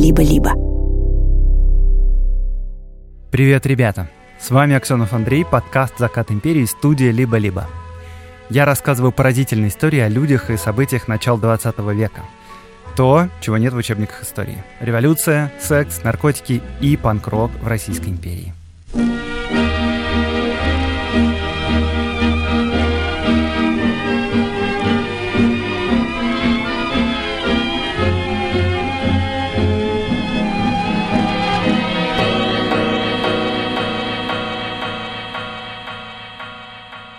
[0.00, 0.54] «Либо-либо».
[3.30, 4.08] Привет, ребята!
[4.40, 7.68] С вами Аксенов Андрей, подкаст «Закат империи», студия «Либо-либо».
[8.48, 12.22] Я рассказываю поразительные истории о людях и событиях начала 20 века.
[12.96, 14.64] То, чего нет в учебниках истории.
[14.80, 18.54] Революция, секс, наркотики и панк-рок в Российской империи.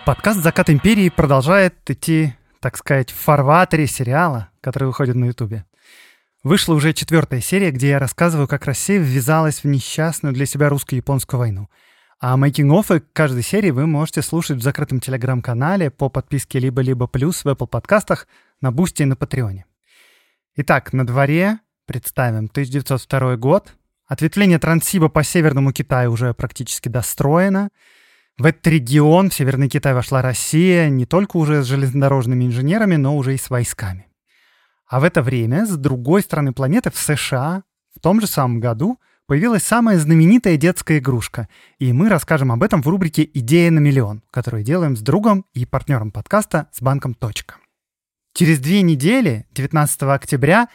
[0.04, 5.64] Подкаст «Закат империи» продолжает идти, так сказать, в фарватере сериала, который выходит на Ютубе.
[6.44, 11.40] Вышла уже четвертая серия, где я рассказываю, как Россия ввязалась в несчастную для себя русско-японскую
[11.40, 11.70] войну.
[12.20, 17.46] А making-of 'ы каждой серии вы можете слушать в закрытом телеграм-канале по подписке «Либо-либо плюс»
[17.46, 18.27] в Apple подкастах,
[18.60, 19.66] на Бусти и на Патреоне.
[20.55, 23.76] Итак, на дворе представим 1902 год.
[24.08, 27.70] Ответвление Транссиба по Северному Китаю уже практически достроено—
[28.37, 33.15] в этот регион, в Северный Китай, вошла Россия не только уже с железнодорожными инженерами, но
[33.15, 34.07] уже и с войсками.
[34.88, 37.63] А в это время с другой стороны планеты, в США,
[37.96, 41.48] в том же самом году, появилась самая знаменитая детская игрушка.
[41.79, 45.66] И мы расскажем об этом в рубрике «Идея на миллион», которую делаем с другом и
[45.66, 47.55] партнером подкаста с банком «Точка».
[48.34, 50.68] Через две недели, 19 октября,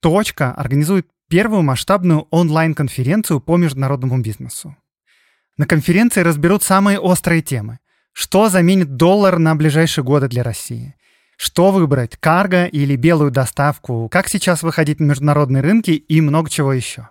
[0.00, 4.76] «Точка» организует первую масштабную онлайн-конференцию по международному бизнесу.
[5.56, 7.78] На конференции разберут самые острые темы.
[8.12, 10.94] Что заменит доллар на ближайшие годы для России?
[11.36, 14.08] Что выбрать, карго или белую доставку?
[14.08, 17.08] Как сейчас выходить на международные рынки и много чего еще?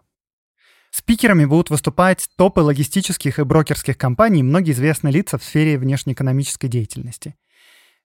[0.90, 7.36] Спикерами будут выступать топы логистических и брокерских компаний, многие известные лица в сфере внешнеэкономической деятельности.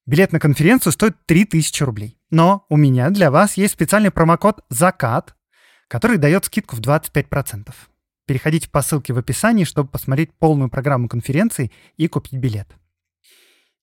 [0.06, 2.18] Билет на конференцию стоит 3000 рублей.
[2.30, 5.34] Но у меня для вас есть специальный промокод «Закат»,
[5.88, 7.72] который дает скидку в 25%.
[8.26, 12.68] Переходите по ссылке в описании, чтобы посмотреть полную программу конференции и купить билет.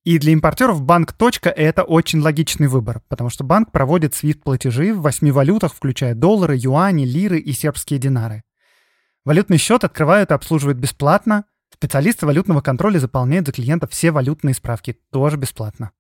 [0.04, 5.32] И для импортеров банк это очень логичный выбор, потому что банк проводит свифт-платежи в восьми
[5.32, 8.44] валютах, включая доллары, юани, лиры и сербские динары.
[9.24, 11.46] Валютный счет открывают и обслуживают бесплатно.
[11.74, 15.92] Специалисты валютного контроля заполняют за клиентов все валютные справки, тоже бесплатно.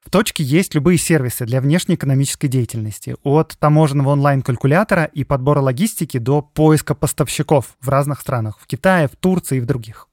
[0.00, 6.40] В точке есть любые сервисы для внешнеэкономической деятельности, от таможенного онлайн-калькулятора и подбора логистики до
[6.40, 10.08] поиска поставщиков в разных странах, в Китае, в Турции и в других.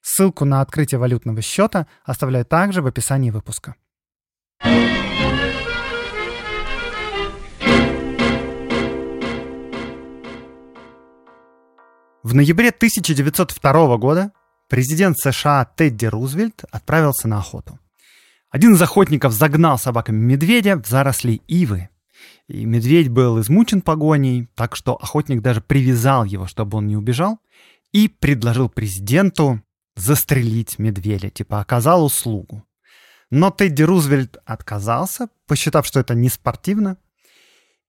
[0.00, 3.76] Ссылку на открытие валютного счета оставляю также в описании выпуска.
[12.22, 14.32] В ноябре 1902 года
[14.68, 17.78] президент США Тедди Рузвельт отправился на охоту.
[18.52, 21.88] Один из охотников загнал собаками медведя в заросли ивы.
[22.48, 27.38] И медведь был измучен погоней, так что охотник даже привязал его, чтобы он не убежал,
[27.92, 29.62] и предложил президенту
[29.96, 32.62] застрелить медведя, типа оказал услугу.
[33.30, 36.98] Но Тедди Рузвельт отказался, посчитав, что это не спортивно.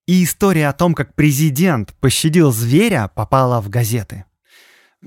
[0.07, 4.23] И история о том, как президент пощадил зверя, попала в газеты.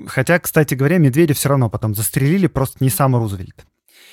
[0.06, 3.64] Хотя, кстати говоря, медведя все равно потом застрелили, просто не сам Рузвельт.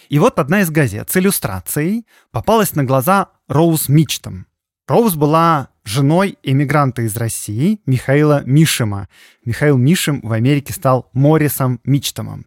[0.09, 4.47] И вот одна из газет с иллюстрацией попалась на глаза Роуз Мичтом.
[4.87, 9.07] Роуз была женой эмигранта из России Михаила Мишима.
[9.45, 12.45] Михаил Мишим в Америке стал Моррисом Мичтомом.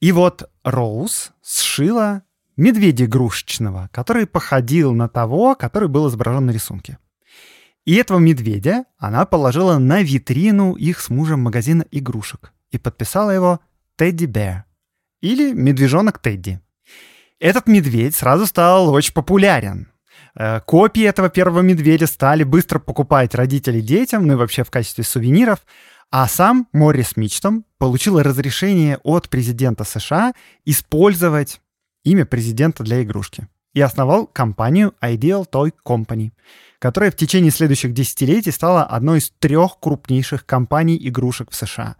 [0.00, 2.22] И вот Роуз сшила
[2.56, 6.98] медведя игрушечного, который походил на того, который был изображен на рисунке.
[7.84, 13.60] И этого медведя она положила на витрину их с мужем магазина игрушек и подписала его
[13.96, 14.64] «Тедди Бэр»
[15.24, 16.60] или «Медвежонок Тедди».
[17.40, 19.88] Этот медведь сразу стал очень популярен.
[20.36, 25.02] Э, копии этого первого медведя стали быстро покупать родители детям, ну и вообще в качестве
[25.02, 25.60] сувениров.
[26.10, 30.34] А сам Моррис Мичтом получил разрешение от президента США
[30.66, 31.60] использовать
[32.04, 36.32] имя президента для игрушки и основал компанию Ideal Toy Company,
[36.78, 41.96] которая в течение следующих десятилетий стала одной из трех крупнейших компаний игрушек в США.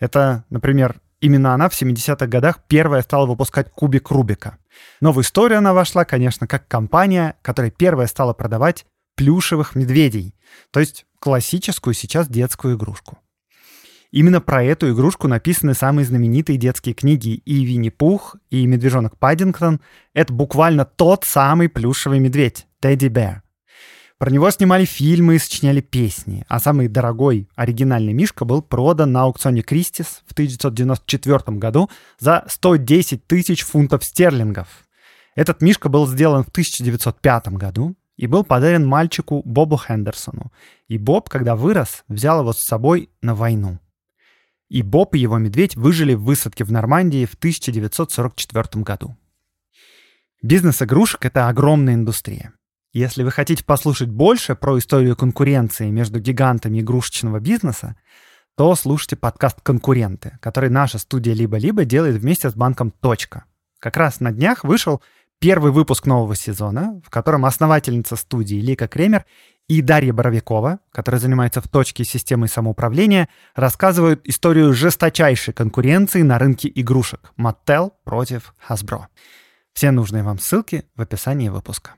[0.00, 4.58] Это, например, Именно она в 70-х годах первая стала выпускать кубик Рубика.
[5.00, 8.86] Но в историю она вошла, конечно, как компания, которая первая стала продавать
[9.16, 10.34] плюшевых медведей,
[10.70, 13.18] то есть классическую сейчас детскую игрушку.
[14.10, 19.80] Именно про эту игрушку написаны самые знаменитые детские книги и Винни-Пух, и Медвежонок Паддингтон.
[20.14, 23.42] Это буквально тот самый плюшевый медведь, Тедди Бэр.
[24.18, 29.22] Про него снимали фильмы и сочиняли песни, а самый дорогой оригинальный Мишка был продан на
[29.22, 31.88] аукционе Кристис в 1994 году
[32.18, 34.66] за 110 тысяч фунтов стерлингов.
[35.36, 40.52] Этот Мишка был сделан в 1905 году, и был подарен мальчику Бобу Хендерсону.
[40.88, 43.78] И Боб, когда вырос, взял его с собой на войну.
[44.68, 49.16] И Боб и его медведь выжили в высадке в Нормандии в 1944 году.
[50.42, 52.57] Бизнес игрушек— это огромная индустрия.
[52.92, 57.96] Если вы хотите послушать больше про историю конкуренции между гигантами игрушечного бизнеса,
[58.56, 63.44] то слушайте подкаст «Конкуренты», который наша студия «Либо-либо» делает вместе с банком «Точка».
[63.78, 65.02] Как раз на днях вышел
[65.38, 69.26] первый выпуск нового сезона, в котором основательница студии Лика Кремер
[69.68, 76.72] и Дарья Боровикова, которая занимается в точке системой самоуправления, рассказывают историю жесточайшей конкуренции на рынке
[76.74, 79.08] игрушек Mattel против Hasbro.
[79.74, 81.97] Все нужные вам ссылки в описании выпуска.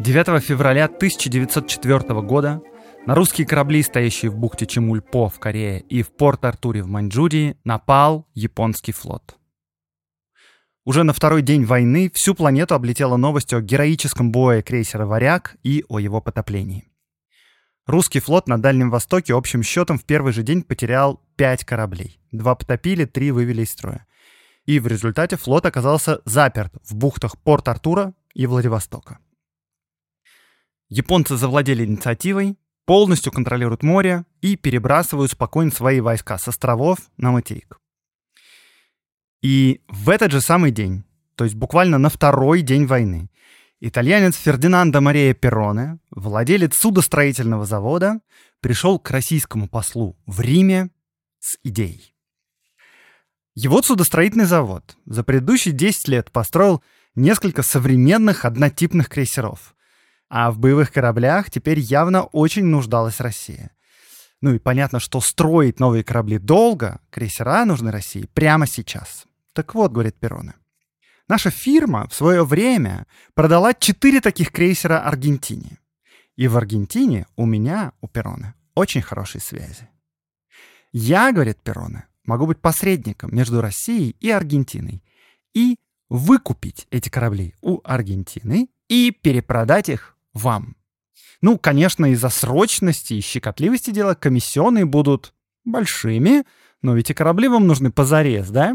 [0.00, 2.62] 9 февраля 1904 года
[3.04, 8.28] на русские корабли, стоящие в бухте Чемульпо в Корее и в Порт-Артуре в Маньчжурии, напал
[8.32, 9.36] японский флот.
[10.84, 15.84] Уже на второй день войны всю планету облетела новость о героическом бое крейсера «Варяг» и
[15.88, 16.84] о его потоплении.
[17.84, 22.20] Русский флот на Дальнем Востоке общим счетом в первый же день потерял пять кораблей.
[22.30, 24.06] Два потопили, три вывели из строя.
[24.64, 29.18] И в результате флот оказался заперт в бухтах Порт-Артура и Владивостока.
[30.88, 32.56] Японцы завладели инициативой,
[32.86, 37.78] полностью контролируют море и перебрасывают спокойно свои войска с островов на материк.
[39.42, 41.04] И в этот же самый день,
[41.34, 43.30] то есть буквально на второй день войны,
[43.80, 48.20] итальянец Фердинандо Мария Перроне, владелец судостроительного завода,
[48.60, 50.90] пришел к российскому послу в Риме
[51.38, 52.14] с идеей.
[53.54, 56.82] Его судостроительный завод за предыдущие 10 лет построил
[57.14, 59.74] несколько современных однотипных крейсеров,
[60.28, 63.70] а в боевых кораблях теперь явно очень нуждалась Россия.
[64.40, 69.24] Ну и понятно, что строить новые корабли долго, крейсера нужны России прямо сейчас.
[69.52, 70.54] Так вот, говорит Перроне,
[71.28, 75.78] наша фирма в свое время продала четыре таких крейсера Аргентине.
[76.36, 79.88] И в Аргентине у меня, у Перроне, очень хорошие связи.
[80.92, 85.02] Я, говорит Перроне, могу быть посредником между Россией и Аргентиной
[85.52, 85.76] и
[86.08, 90.76] выкупить эти корабли у Аргентины и перепродать их вам.
[91.40, 96.44] Ну, конечно, из-за срочности и щекотливости дела комиссионные будут большими,
[96.82, 98.74] но ведь и корабли вам нужны позарез, да?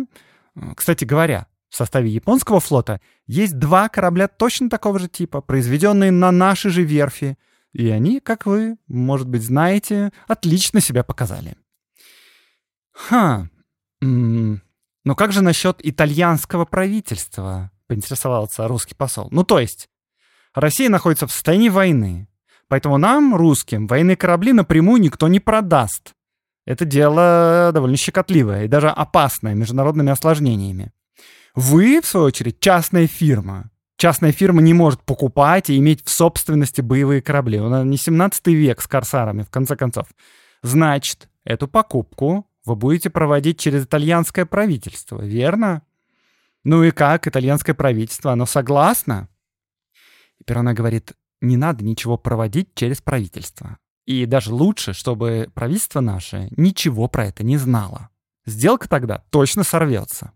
[0.76, 6.32] Кстати говоря, в составе японского флота есть два корабля точно такого же типа, произведенные на
[6.32, 7.38] нашей же верфи,
[7.72, 11.58] и они, как вы, может быть, знаете, отлично себя показали.
[12.92, 13.50] Ха,
[14.02, 17.72] но как же насчет итальянского правительства?
[17.88, 19.28] Поинтересовался русский посол.
[19.32, 19.90] Ну, то есть,
[20.54, 22.28] Россия находится в состоянии войны.
[22.68, 26.14] Поэтому нам, русским, военные корабли напрямую никто не продаст.
[26.66, 30.92] Это дело довольно щекотливое и даже опасное международными осложнениями.
[31.56, 33.70] Вы, в свою очередь, частная фирма.
[33.98, 37.60] Частная фирма не может покупать и иметь в собственности боевые корабли.
[37.60, 40.08] У нас не 17 век с корсарами, в конце концов.
[40.64, 45.84] Значит, эту покупку вы будете проводить через итальянское правительство, верно?
[46.64, 48.32] Ну и как итальянское правительство?
[48.32, 49.28] Оно согласно?
[50.46, 53.78] Перона говорит, не надо ничего проводить через правительство.
[54.06, 58.10] И даже лучше, чтобы правительство наше ничего про это не знало.
[58.46, 60.34] Сделка тогда точно сорвется.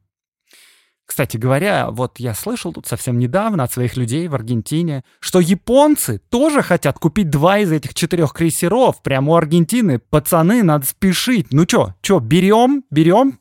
[1.06, 6.20] Кстати говоря, вот я слышал тут совсем недавно от своих людей в Аргентине, что японцы
[6.30, 10.00] тоже хотят купить два из этих четырех крейсеров прямо у Аргентины.
[10.00, 11.54] Пацаны, надо спешить.
[11.54, 13.40] Ну чё, чё, берем, берем?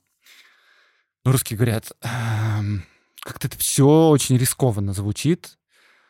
[1.25, 2.85] Русские говорят, эм,
[3.21, 5.59] как-то это все очень рискованно звучит.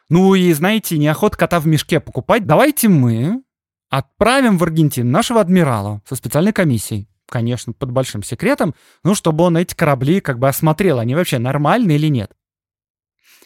[0.08, 2.46] Ну и, знаете, неохота кота в мешке покупать.
[2.46, 3.42] Давайте мы
[3.88, 7.08] отправим в Аргентину нашего адмирала со специальной комиссией.
[7.28, 11.96] Конечно, под большим секретом, ну, чтобы он эти корабли как бы осмотрел, они вообще нормальные
[11.96, 12.32] или нет.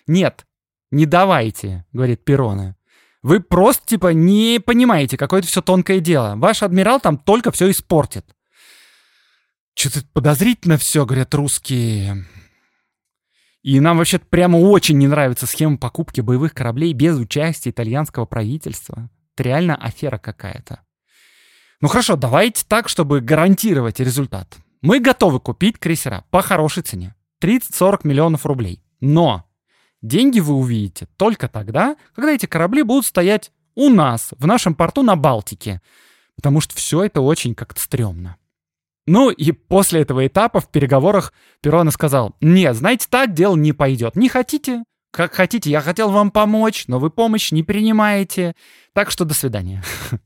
[0.06, 0.46] Нет,
[0.90, 2.76] не давайте, говорит Перона.
[3.22, 6.34] Вы просто, типа, не понимаете, какое это все тонкое дело.
[6.36, 8.26] Ваш адмирал там только все испортит.
[9.74, 12.26] Что-то подозрительно все, говорят русские.
[13.62, 19.10] И нам вообще прямо очень не нравится схема покупки боевых кораблей без участия итальянского правительства.
[19.34, 20.80] Это реально афера какая-то.
[21.80, 24.56] Ну хорошо, давайте так, чтобы гарантировать результат.
[24.82, 27.14] Мы готовы купить крейсера по хорошей цене.
[27.42, 28.82] 30-40 миллионов рублей.
[29.00, 29.44] Но
[30.02, 35.02] деньги вы увидите только тогда, когда эти корабли будут стоять у нас, в нашем порту
[35.02, 35.80] на Балтике.
[36.34, 38.36] Потому что все это очень как-то стрёмно.
[39.10, 44.14] Ну и после этого этапа в переговорах Перона сказал, нет, знаете, так дело не пойдет.
[44.14, 44.84] Не хотите?
[45.10, 48.54] Как хотите, я хотел вам помочь, но вы помощь не принимаете.
[48.92, 49.82] Так что до свидания.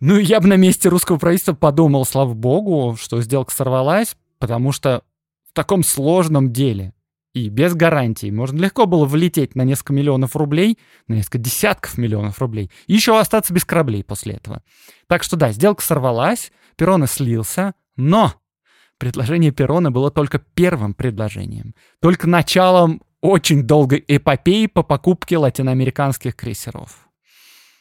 [0.00, 5.02] Ну, я бы на месте русского правительства подумал, слава богу, что сделка сорвалась, потому что
[5.48, 6.92] в таком сложном деле
[7.32, 10.78] и без гарантий можно легко было влететь на несколько миллионов рублей,
[11.08, 14.62] на несколько десятков миллионов рублей, и еще остаться без кораблей после этого.
[15.06, 18.34] Так что да, сделка сорвалась, Перрона слился, но
[18.98, 27.08] предложение Перрона было только первым предложением, только началом очень долгой эпопеи по покупке латиноамериканских крейсеров.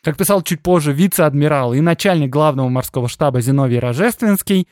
[0.04, 4.68] Как писал чуть позже вице-адмирал и начальник главного морского штаба Зиновий Рожественский,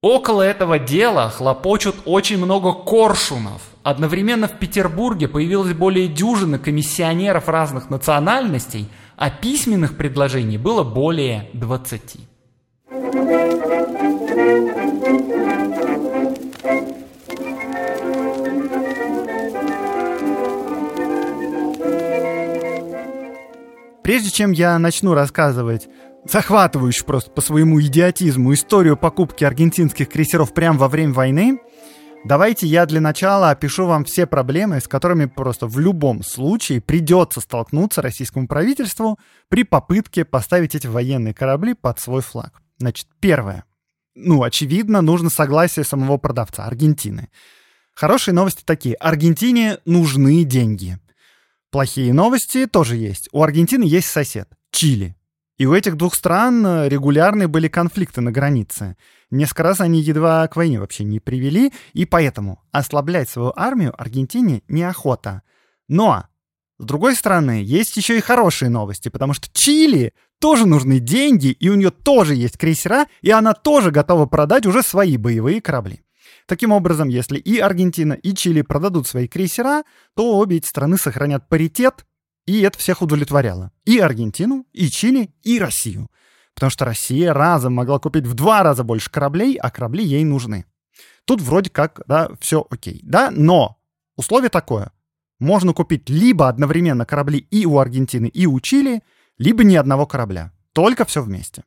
[0.00, 3.62] около этого дела хлопочут очень много коршунов.
[3.82, 12.16] Одновременно в Петербурге появилось более дюжины комиссионеров разных национальностей, а письменных предложений было более 20.
[24.08, 25.86] Прежде чем я начну рассказывать
[26.24, 31.60] захватывающую просто по своему идиотизму историю покупки аргентинских крейсеров прямо во время войны,
[32.24, 37.42] давайте я для начала опишу вам все проблемы, с которыми просто в любом случае придется
[37.42, 39.18] столкнуться российскому правительству
[39.50, 42.62] при попытке поставить эти военные корабли под свой флаг.
[42.78, 43.64] Значит, первое.
[44.14, 47.28] Ну, очевидно, нужно согласие самого продавца, Аргентины.
[47.92, 48.94] Хорошие новости такие.
[48.94, 50.98] Аргентине нужны деньги.
[51.70, 53.28] Плохие новости тоже есть.
[53.32, 55.16] У Аргентины есть сосед— Чили.
[55.58, 58.96] И у этих двух стран э, регулярные были конфликты на границе.
[59.30, 64.62] Несколько раз они едва к войне вообще не привели, и поэтому ослаблять свою армию Аргентине
[64.68, 65.42] неохота.
[65.88, 66.24] Но,
[66.78, 71.68] с другой стороны, есть еще и хорошие новости, потому что Чили тоже нужны деньги, и
[71.68, 76.02] у нее тоже есть крейсера, и она тоже готова продать уже свои боевые корабли.
[76.48, 79.82] Таким образом, если и Аргентина, и Чили продадут свои крейсера,
[80.16, 82.06] то обе эти страны сохранят паритет,
[82.46, 83.70] и это всех удовлетворяло.
[83.84, 86.10] И Аргентину, и Чили, и Россию.
[86.54, 90.64] Потому что Россия разом могла купить в два раза больше кораблей, а корабли ей нужны.
[91.26, 93.00] Тут вроде как, да, все окей.
[93.02, 93.78] Да, но
[94.16, 94.90] условие такое.
[95.38, 99.02] Можно купить либо одновременно корабли и у Аргентины, и у Чили,
[99.36, 100.52] либо ни одного корабля.
[100.72, 101.64] Только все вместе.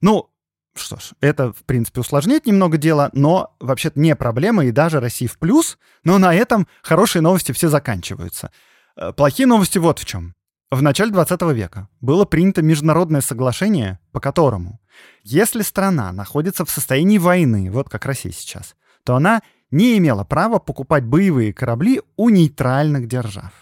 [0.00, 0.30] Ну,
[0.78, 5.26] что ж, это, в принципе, усложняет немного дело, но вообще-то не проблема, и даже России
[5.26, 5.78] в плюс.
[6.04, 8.50] Но на этом хорошие новости все заканчиваются.
[8.96, 10.34] Э, плохие новости вот в чем.
[10.70, 14.80] В начале 20 века было принято международное соглашение, по которому,
[15.22, 20.58] если страна находится в состоянии войны, вот как Россия сейчас, то она не имела права
[20.58, 23.52] покупать боевые корабли у нейтральных держав.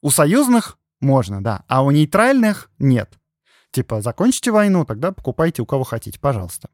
[0.00, 3.18] У союзных можно, да, а у нейтральных нет.
[3.72, 6.68] Типа, закончите войну, тогда покупайте у кого хотите, пожалуйста.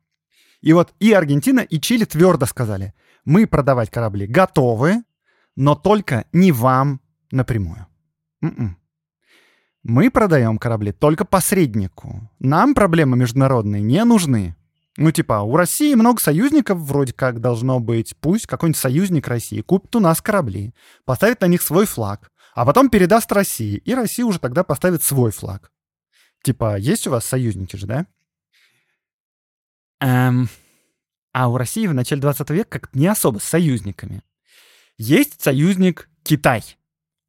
[0.61, 2.93] И вот и Аргентина, и Чили твердо сказали,
[3.25, 5.05] мы продавать корабли готовы,
[5.55, 7.01] но только не вам
[7.31, 7.87] напрямую.
[8.43, 8.77] М-м.
[9.85, 12.31] Мы продаем корабли только посреднику.
[12.41, 14.57] Нам проблемы международные не нужны.
[14.97, 18.17] Ну, типа, у России много союзников вроде как должно быть.
[18.21, 20.75] Пусть какой-нибудь союзник России купит у нас корабли,
[21.05, 25.31] поставит на них свой флаг, а потом передаст России, и Россия уже тогда поставит свой
[25.31, 25.71] флаг.
[26.43, 28.07] Типа, есть у вас союзники же, да?
[30.01, 30.49] Эм,
[31.33, 34.23] а у России в начале 20 века как не особо с союзниками.
[34.97, 36.63] Есть союзник Китай.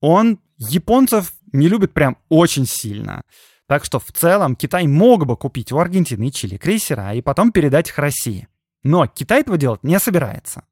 [0.02, 3.22] Он японцев не любит прям очень сильно.
[3.68, 7.52] Так что в целом Китай мог бы купить у Аргентины и Чили крейсера и потом
[7.52, 8.48] передать их России.
[8.84, 10.64] Но Китай этого делать не собирается.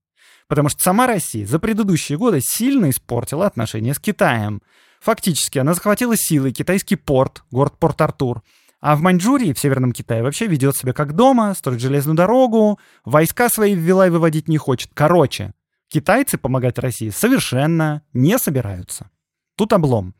[0.47, 4.61] Потому что сама Россия за предыдущие годы сильно испортила отношения с Китаем.
[5.01, 8.43] Фактически она захватила силой китайский порт, город Порт-Артур.
[8.79, 13.49] А в Маньчжурии, в Северном Китае, вообще ведет себя как дома, строит железную дорогу, войска
[13.49, 14.91] свои ввела и выводить не хочет.
[14.93, 15.53] Короче,
[15.87, 19.09] китайцы помогать России совершенно не собираются.
[19.55, 20.13] Тут облом.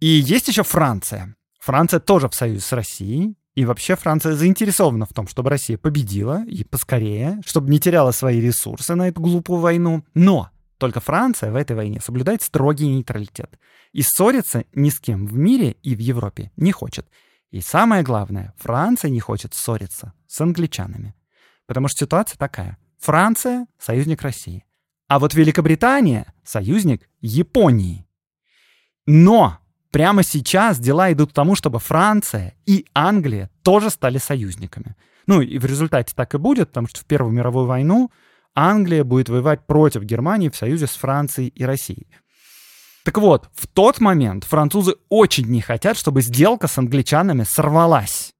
[0.00, 1.36] И есть еще Франция.
[1.60, 3.36] Франция тоже в союзе с Россией.
[3.54, 8.40] И вообще Франция заинтересована в том, чтобы Россия победила и поскорее, чтобы не теряла свои
[8.40, 10.04] ресурсы на эту глупую войну.
[10.14, 10.48] Но
[10.82, 13.56] только Франция в этой войне соблюдает строгий нейтралитет.
[13.92, 17.06] И ссориться ни с кем в мире и в Европе не хочет.
[17.52, 21.14] И самое главное, Франция не хочет ссориться с англичанами.
[21.66, 22.78] Потому что ситуация такая.
[22.98, 24.64] Франция— союзник России.
[25.06, 28.04] А вот Великобритания— союзник Японии.
[29.06, 29.58] Но
[29.92, 34.96] прямо сейчас дела идут к тому, чтобы Франция и Англия тоже стали союзниками.
[35.28, 38.10] Ну и в результате так и будет, потому что в Первую мировую войну
[38.54, 42.08] Англия будет воевать против Германии в союзе с Францией и Россией.
[43.04, 48.32] Так вот, в тот момент французы очень не хотят, чтобы сделка с англичанами сорвалась.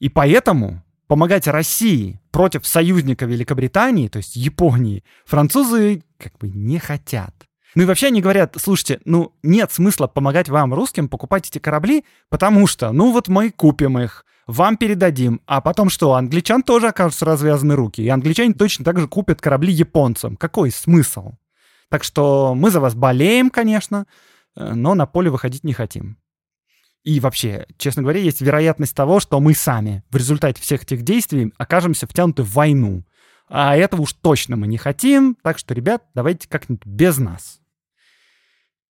[0.00, 7.32] И поэтому помогать России против союзника Великобритании, то есть Японии, французы как бы не хотят.
[7.74, 12.04] Ну и вообще они говорят, слушайте, ну нет смысла помогать вам, русским, покупать эти корабли,
[12.28, 17.24] потому что, ну вот мы купим их, вам передадим, а потом что, англичан тоже окажутся
[17.24, 20.36] развязаны руки, и англичане точно так же купят корабли японцам.
[20.36, 21.32] Какой смысл?
[21.88, 24.06] Так что мы за вас болеем, конечно,
[24.56, 26.18] э, но на поле выходить не хотим.
[27.02, 31.52] И вообще, честно говоря, есть вероятность того, что мы сами в результате всех этих действий
[31.58, 33.04] окажемся втянуты в войну.
[33.46, 37.60] А этого уж точно мы не хотим, так что, ребят, давайте как-нибудь без нас.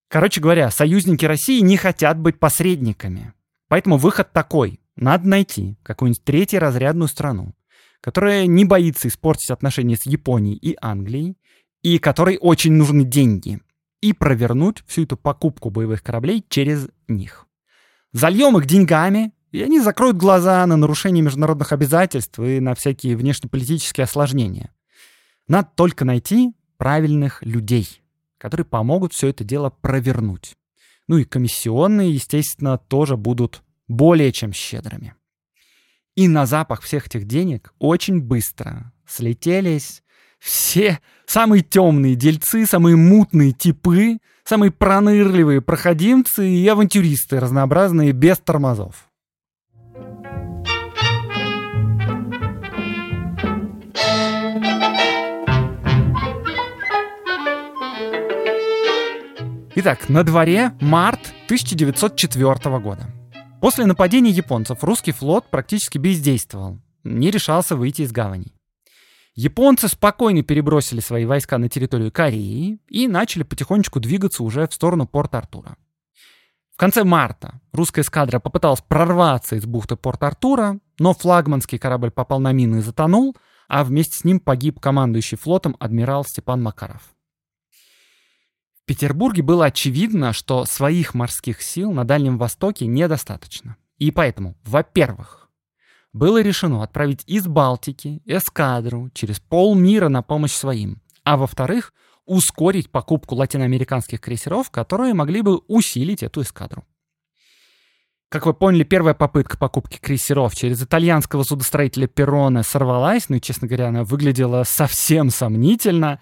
[0.08, 3.32] Короче говоря, союзники России не хотят быть посредниками.
[3.68, 4.80] Поэтому выход такой.
[4.96, 7.54] Надо найти какую-нибудь третью разрядную страну,
[8.00, 11.36] которая не боится испортить отношения с Японией и Англией,
[11.82, 13.60] и которой очень нужны деньги,
[14.00, 17.46] и провернуть всю эту покупку боевых кораблей через них.
[18.12, 24.04] Зальем их деньгами, и они закроют глаза на нарушение международных обязательств и на всякие внешнеполитические
[24.04, 24.70] осложнения.
[25.48, 28.02] Надо только найти правильных людей,
[28.44, 30.54] которые помогут все это дело провернуть.
[31.08, 35.14] Ну и комиссионные, естественно, тоже будут более чем щедрыми.
[36.14, 40.02] И на запах всех этих денег очень быстро слетелись
[40.38, 49.08] все самые темные дельцы, самые мутные типы, самые пронырливые проходимцы и авантюристы разнообразные без тормозов.
[59.76, 63.10] Итак, на дворе март 1904 года.
[63.60, 68.54] После нападения японцев русский флот практически бездействовал, не решался выйти из гавани.
[69.34, 75.08] Японцы спокойно перебросили свои войска на территорию Кореи и начали потихонечку двигаться уже в сторону
[75.08, 75.76] Порт-Артура.
[76.72, 82.52] В конце марта русская эскадра попыталась прорваться из бухты Порт-Артура, но флагманский корабль попал на
[82.52, 87.13] мину и затонул, а вместе с ним погиб командующий флотом адмирал Степан Макаров.
[88.84, 93.78] В Петербурге было очевидно, что своих морских сил на Дальнем Востоке недостаточно.
[93.96, 95.48] И поэтому, во-первых,
[96.12, 101.94] было решено отправить из Балтики эскадру через полмира на помощь своим, а во-вторых,
[102.26, 106.84] ускорить покупку латиноамериканских крейсеров, которые могли бы усилить эту эскадру.
[108.28, 113.66] Как вы поняли, первая попытка покупки крейсеров через итальянского судостроителя Перрона сорвалась, ну и, честно
[113.66, 116.20] говоря, она выглядела совсем сомнительно.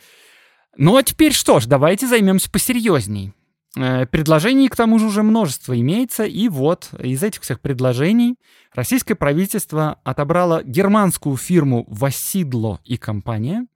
[0.77, 3.35] Ну а теперь что ж, давайте займемся посерьезней.
[3.77, 6.25] Э, предложений, к тому же, уже множество имеется.
[6.25, 8.37] И вот из этих всех предложений
[8.75, 13.67] российское правительство отобрало германскую фирму «Васидло и компания».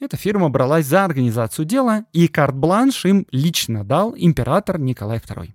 [0.00, 5.50] Эта фирма бралась за организацию дела, и карт-бланш им лично дал император Николай II.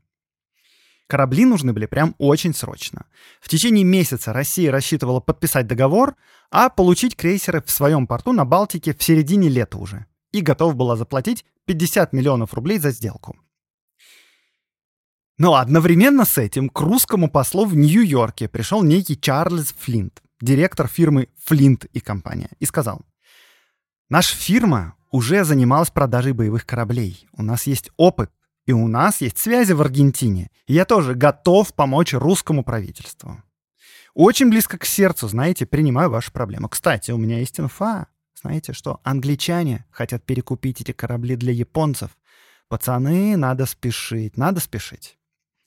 [1.07, 3.05] Корабли нужны были прям очень срочно.
[3.39, 6.15] В течение месяца Россия рассчитывала подписать договор,
[6.51, 10.05] а получить крейсеры в своем порту на Балтике в середине лета уже.
[10.35, 13.37] И готов была заплатить 50 миллионов рублей за сделку.
[15.37, 21.29] Но одновременно с этим к русскому послу в Нью-Йорке пришел некий Чарльз Флинт, директор фирмы
[21.45, 23.05] Флинт и компания, и сказал,
[24.09, 27.29] «Наша фирма уже занималась продажей боевых кораблей.
[27.31, 28.29] У нас есть опыт,
[28.65, 30.49] и у нас есть связи в Аргентине.
[30.67, 33.41] И я тоже готов помочь русскому правительству.
[34.13, 36.67] Очень близко к сердцу, знаете, принимаю вашу проблему.
[36.67, 38.07] Кстати, у меня есть инфа.
[38.39, 38.99] Знаете что?
[39.03, 42.11] Англичане хотят перекупить эти корабли для японцев.
[42.67, 45.17] Пацаны, надо спешить, надо спешить.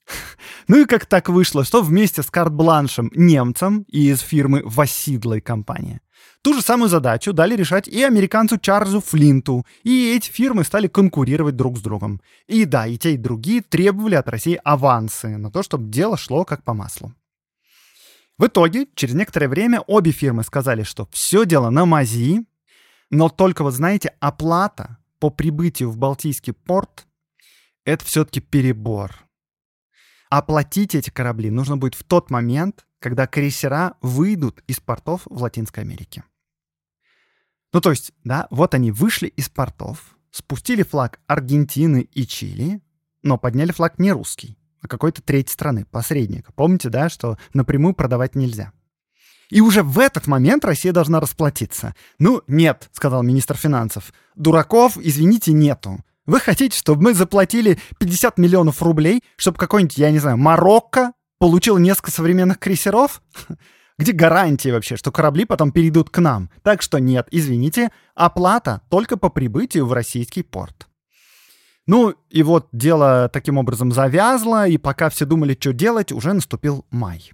[0.67, 6.03] Ну и как так вышло, что вместе с карт-бланшем немцам из фирмы Васидла и компания
[6.43, 11.57] ту же самую задачу дали решать и американцу Чарльзу Флинту, и эти фирмы стали конкурировать
[11.57, 12.21] друг с другом.
[12.47, 16.45] И да, и те, и другие требовали от России авансы на то, чтобы дело шло
[16.45, 17.13] как по маслу.
[18.39, 22.45] В итоге, через некоторое время обе фирмы сказали, что все дело на мази,
[23.11, 27.07] но только вот знаете, оплата по прибытию в Балтийский порт—
[27.85, 29.15] это все-таки перебор.
[30.31, 35.85] Оплатить эти корабли нужно будет в тот момент, когда крейсера выйдут из портов в Латинской
[35.85, 36.25] Америке.
[37.73, 42.83] Ну, то есть, да, вот они вышли из портов, спустили флаг Аргентины и Чили,
[43.23, 46.53] но подняли флаг не русский, а какой-то третьей страны, посредника.
[46.53, 48.73] Помните, да, что напрямую продавать нельзя.
[49.51, 51.95] И уже в этот момент Россия должна расплатиться.
[52.19, 54.13] Ну, нет, сказал министр финансов.
[54.35, 55.99] Дураков, извините, нету.
[56.27, 61.79] Вы хотите, чтобы мы заплатили 50 миллионов рублей, чтобы какой-нибудь, я не знаю, Марокко получил
[61.79, 63.23] несколько современных крейсеров?
[63.99, 66.51] Где гарантии вообще, что корабли потом перейдут к нам?
[66.63, 70.87] Так что нет, извините, оплата только по прибытию в российский порт.
[71.87, 76.85] Ну и вот дело таким образом завязло, и пока все думали, что делать, уже наступил
[76.91, 77.33] май.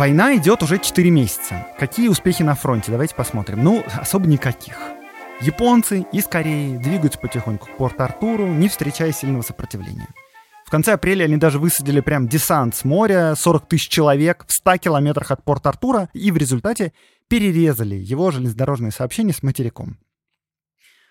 [0.00, 1.66] Война идет уже 4 месяца.
[1.78, 2.90] Какие успехи на фронте?
[2.90, 3.62] Давайте посмотрим.
[3.62, 4.78] Ну, особо никаких.
[5.42, 10.08] Японцы из Кореи двигаются потихоньку к Порт-Артуру, не встречая сильного сопротивления.
[10.64, 14.78] В конце апреля они даже высадили прям десант с моря, 40 тысяч человек в 100
[14.78, 16.94] километрах от Порт-Артура, и в результате
[17.28, 19.98] перерезали его железнодорожные сообщения с материком.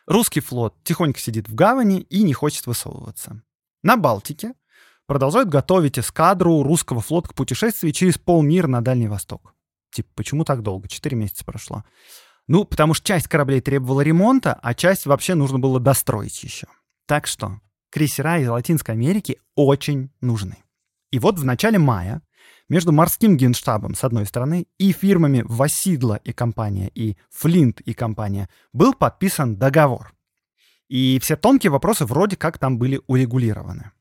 [0.07, 3.43] Русский флот тихонько сидит в гавани и не хочет высовываться.
[3.83, 4.53] На Балтике
[5.09, 9.55] продолжают готовить эскадру русского флота к путешествию через полмира на Дальний Восток.
[9.91, 10.87] Типа, почему так долго?
[10.87, 11.83] Четыре месяца прошло.
[12.47, 16.67] Ну, потому что часть кораблей требовала ремонта, а часть вообще нужно было достроить еще.
[17.07, 20.57] Так что крейсера из Латинской Америки очень нужны.
[21.09, 22.21] И вот в начале мая
[22.69, 28.47] между морским генштабом, с одной стороны, и фирмами Васидла и компания, и Флинт и компания
[28.73, 30.13] был подписан договор.
[30.87, 33.91] И все тонкие вопросы вроде как там были урегулированы.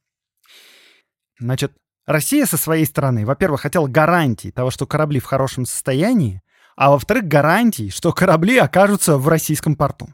[1.39, 1.73] Значит,
[2.07, 6.43] Россия со своей стороны, во-первых, хотела гарантий того, что корабли в хорошем состоянии,
[6.77, 10.09] а во-вторых, гарантий, что корабли окажутся в российском порту.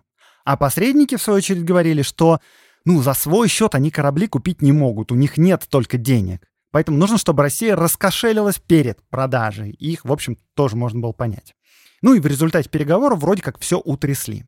[0.45, 2.41] А посредники, в свою очередь, говорили, что
[2.85, 6.47] ну, за свой счет они корабли купить не могут, у них нет только денег.
[6.71, 9.71] Поэтому нужно, чтобы Россия раскошелилась перед продажей.
[9.71, 11.55] их, в общем, тоже можно было понять.
[12.03, 14.45] Ну и в результате переговоров вроде как все утрясли.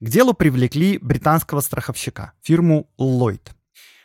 [0.00, 3.40] К делу привлекли британского страховщика, фирму Lloyd.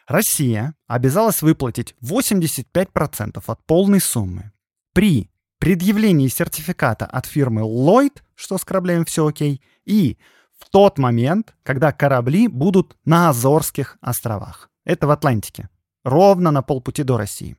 [0.09, 4.51] Россия обязалась выплатить 85% от полной суммы.
[4.91, 10.17] При предъявлении сертификата от фирмы Lloyd, что с кораблями все окей, и
[10.57, 14.71] в тот момент, когда корабли будут на Азорских островах.
[14.83, 15.69] Это в Атлантике.
[16.03, 17.55] Ровно на полпути до России.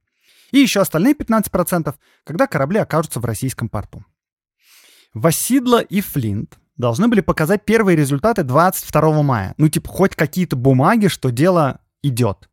[0.51, 4.05] И еще остальные 15%, когда корабли окажутся в российском порту.
[5.15, 9.55] Васидла и Флинт должны были показать первые результаты 22 мая.
[9.57, 12.49] Ну, типа, хоть какие-то бумаги, что дело идет.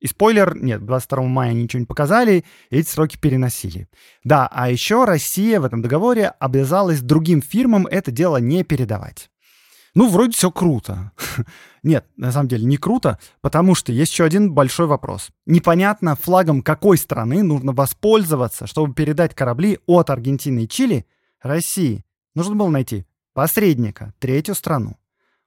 [0.00, 3.88] И спойлер, нет, 22 мая ничего не показали, эти сроки переносили.
[4.24, 9.30] Да, а еще Россия в этом договоре обязалась другим фирмам это дело не передавать.
[9.94, 11.12] Ну, вроде все круто.
[11.82, 15.30] Нет, на самом деле не круто, потому что есть еще один большой вопрос.
[15.46, 21.06] Непонятно, флагом какой страны нужно воспользоваться, чтобы передать корабли от Аргентины и Чили
[21.40, 22.04] России.
[22.34, 24.98] Нужно было найти посредника, третью страну.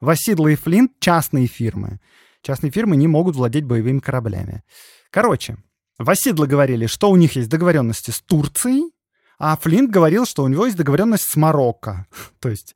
[0.01, 1.99] Васидла и Флинт— частные фирмы.
[2.41, 4.63] Частные фирмы не могут владеть боевыми кораблями.
[5.09, 5.57] Короче,
[5.97, 8.93] Васидла говорили, что у них есть договоренности с Турцией,
[9.37, 12.07] а Флинт говорил, что у него есть договоренность с Марокко.
[12.39, 12.75] То есть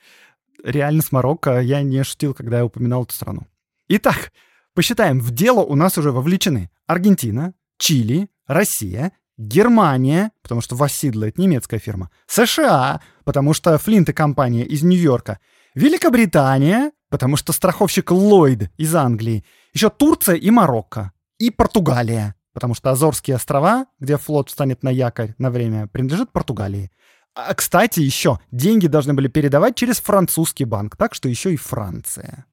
[0.63, 3.47] реально с Марокко я не шутил, когда я упоминал эту страну.
[3.87, 4.31] Итак,
[4.73, 11.41] посчитаем, в дело у нас уже вовлечены Аргентина, Чили, Россия, Германия, потому что Васидла— это
[11.41, 15.39] немецкая фирма, США, потому что Флинт и компания из Нью-Йорка,
[15.75, 22.89] Великобритания, потому что страховщик Ллойд из Англии, еще Турция и Марокко, и Португалия, потому что
[22.89, 26.89] Азорские острова, где флот встанет на якорь на время, принадлежат Португалии.
[27.35, 32.47] А, кстати, еще деньги должны были передавать через французский банк, так что еще и Франция.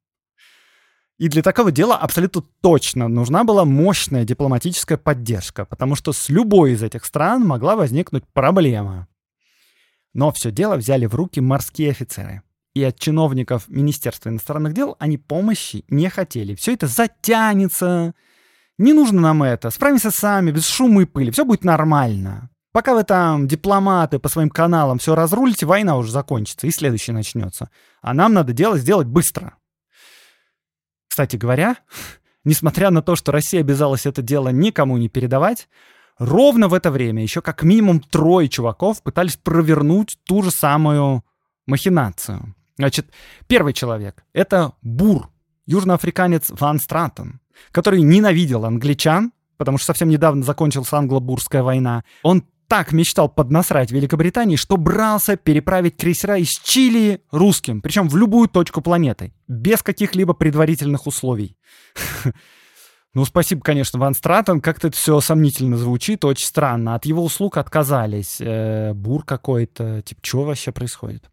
[1.17, 6.73] И для такого дела абсолютно точно нужна была мощная дипломатическая поддержка, потому что с любой
[6.73, 9.09] из этих стран могла возникнуть проблема.
[10.13, 12.43] Но все дело взяли в руки морские офицеры.
[12.75, 16.55] И от чиновников Министерства иностранных дел они помощи не хотели.
[16.55, 18.15] Все это затянется.
[18.79, 19.71] Не нужно нам это.
[19.71, 21.31] Справимся сами, без шума и пыли.
[21.31, 22.51] Все будет нормально.
[22.73, 27.69] Пока вы там, дипломаты, по своим каналам все разрулите, война уже закончится, и следующая начнется.
[28.01, 29.57] А нам надо дело сделать быстро.
[31.09, 31.77] Кстати говоря,
[32.45, 35.69] несмотря на то, что Россия обязалась это дело никому не передавать,
[36.19, 41.25] ровно в это время еще как минимум трое чуваков пытались провернуть ту же самую
[41.67, 42.55] махинацию.
[42.81, 43.11] Значит,
[43.47, 45.29] первый человек— это Бур,
[45.67, 47.41] южноафриканец Ван Стратон,
[47.73, 52.05] который ненавидел англичан, потому что совсем недавно закончилась англо-бурская война.
[52.23, 58.49] Он так мечтал поднасрать Великобритании, что брался переправить крейсера из Чили русским, причем в любую
[58.49, 61.59] точку планеты, без каких-либо предварительных условий.
[63.13, 64.61] Ну, спасибо, конечно, Ван Стратон.
[64.61, 66.95] Как-то это все сомнительно звучит, очень странно.
[66.95, 68.37] От его услуг отказались.
[68.39, 70.03] Э, бур какой-то.
[70.03, 71.29] Типа, что вообще происходит?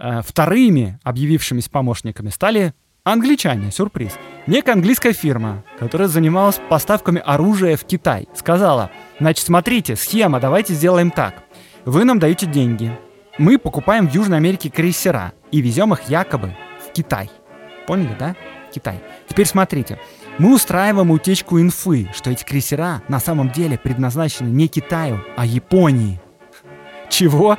[0.00, 2.72] Э, вторыми объявившимися помощниками стали
[3.04, 3.72] англичане.
[3.72, 4.12] Сюрприз.
[4.46, 11.10] Некая английская фирма, которая занималась поставками оружия в Китай, сказала– Значит, смотрите, схема, давайте сделаем
[11.10, 11.42] так.
[11.84, 12.96] Вы нам даете деньги.
[13.36, 16.56] Мы покупаем в Южной Америке крейсера и везем их якобы
[16.86, 17.30] в Китай.
[17.86, 18.36] Поняли, да?
[18.72, 19.00] Китай.
[19.28, 19.98] Теперь смотрите.
[20.38, 26.20] Мы устраиваем утечку инфы, что эти крейсера на самом деле предназначены не Китаю, а Японии.
[27.08, 27.58] Чего?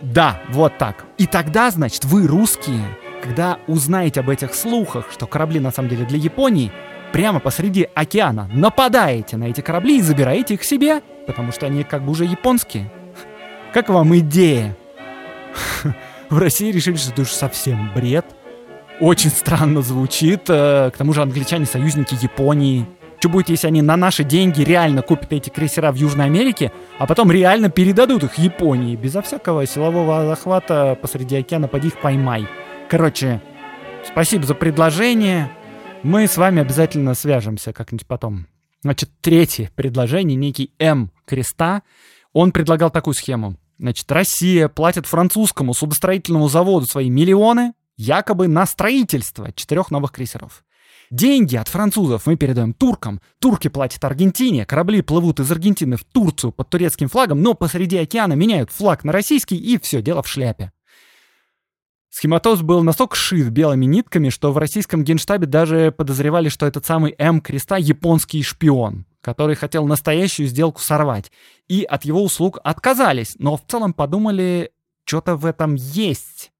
[0.00, 1.04] Да, вот так.
[1.18, 2.84] И тогда, значит, вы, русские,
[3.22, 6.72] когда узнаете об этих слухах, что корабли на самом деле для Японии,
[7.12, 12.02] прямо посреди океана нападаете на эти корабли и забираете их себе, потому что они как
[12.02, 12.90] бы уже японские.
[13.72, 14.76] Как вам идея?
[16.28, 18.26] В России решили, что это уж совсем бред.
[19.00, 20.42] Очень странно звучит.
[20.48, 22.86] Э, к тому же англичане союзники Японии.
[23.20, 27.06] Что будет, если они на наши деньги реально купят эти крейсера в Южной Америке, а
[27.06, 28.96] потом реально передадут их Японии?
[28.96, 32.48] Безо всякого силового захвата посреди океана, поди их поймай.
[32.88, 33.42] Короче,
[34.10, 35.52] спасибо за предложение.
[36.02, 38.46] Мы с вами обязательно свяжемся как-нибудь потом.
[38.80, 41.12] Значит, третье предложение, некий М.
[41.26, 41.82] Креста,
[42.32, 43.56] он предлагал такую схему.
[43.78, 50.64] Значит, Россия платит французскому судостроительному заводу свои миллионы, якобы на строительство четырех новых крейсеров.
[51.10, 56.52] Деньги от французов мы передаем туркам, турки платят Аргентине, корабли плывут из Аргентины в Турцию
[56.52, 60.70] под турецким флагом, но посреди океана меняют флаг на российский и все дело в шляпе.
[62.10, 67.14] Схематоз был настолько шит белыми нитками, что в российском генштабе даже подозревали, что этот самый
[67.18, 67.40] М.
[67.40, 71.32] Креста— японский шпион, который хотел настоящую сделку сорвать.
[71.66, 74.70] И от его услуг отказались, но в целом подумали,
[75.04, 76.52] что-то в этом есть.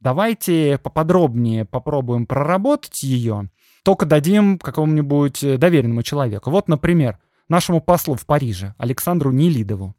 [0.00, 3.48] Давайте поподробнее попробуем проработать ее,
[3.84, 6.50] только дадим какому-нибудь доверенному человеку.
[6.50, 7.18] Вот, например,
[7.48, 9.94] нашему послу в Париже, Александру Нелидову.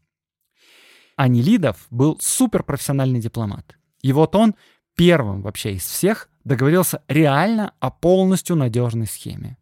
[1.16, 3.78] А Нелидов был суперпрофессиональный дипломат.
[4.02, 4.56] И вот он
[4.96, 9.58] первым вообще из всех договорился реально о полностью надежной схеме.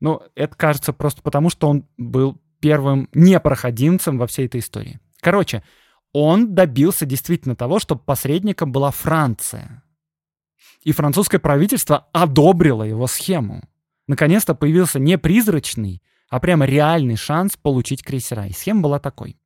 [0.00, 5.00] Ну, это кажется просто потому, что он был первым непроходимцем во всей этой истории.
[5.20, 5.62] Короче,
[6.12, 9.81] он добился действительно того, чтобы посредником была Франция.
[10.82, 13.62] И французское правительство одобрило его схему.
[14.08, 18.46] Наконец-то появился не призрачный, а прямо реальный шанс получить крейсера.
[18.46, 19.36] И схема была такой.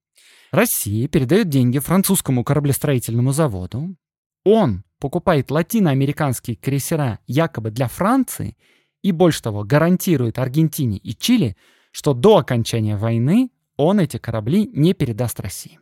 [0.51, 3.96] Россия передает деньги французскому кораблестроительному заводу.
[4.44, 8.57] Он покупает латиноамериканские крейсера якобы для Франции
[9.03, 11.57] и, больше того, гарантирует Аргентине и Чили,
[11.90, 15.79] что до окончания войны он эти корабли не передаст России.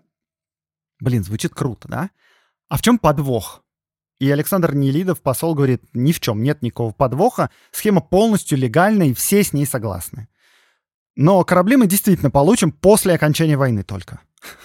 [1.00, 2.10] Блин, звучит круто, да?
[2.68, 3.63] А в чем подвох?
[4.20, 9.14] И Александр Нелидов, посол, говорит, ни в чем, нет никакого подвоха, схема полностью легальна, и
[9.14, 10.28] все с ней согласны.
[11.16, 14.20] Но корабли мы действительно получим после окончания войны только.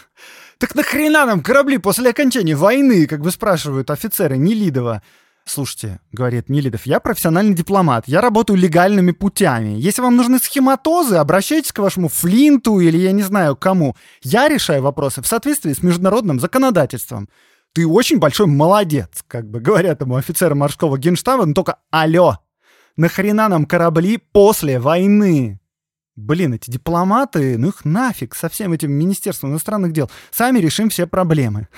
[0.59, 5.01] Так нахрена нам корабли после окончания войны, как бы спрашивают офицеры Нелидова.
[5.45, 9.79] Слушайте, говорит Нелидов, я профессиональный дипломат, я работаю легальными путями.
[9.79, 13.95] Если вам нужны схематозы, обращайтесь к вашему Флинту или я не знаю кому.
[14.21, 17.29] Я решаю вопросы в соответствии с международным законодательством.
[17.73, 22.39] Ты очень большой молодец, как бы говорят ему офицеры морского генштаба, но только алло,
[22.97, 25.59] нахрена нам корабли после войны?
[26.15, 30.11] Блин, эти дипломаты, ну их нафиг со всем этим Министерством иностранных дел.
[30.31, 31.69] Сами решим все проблемы.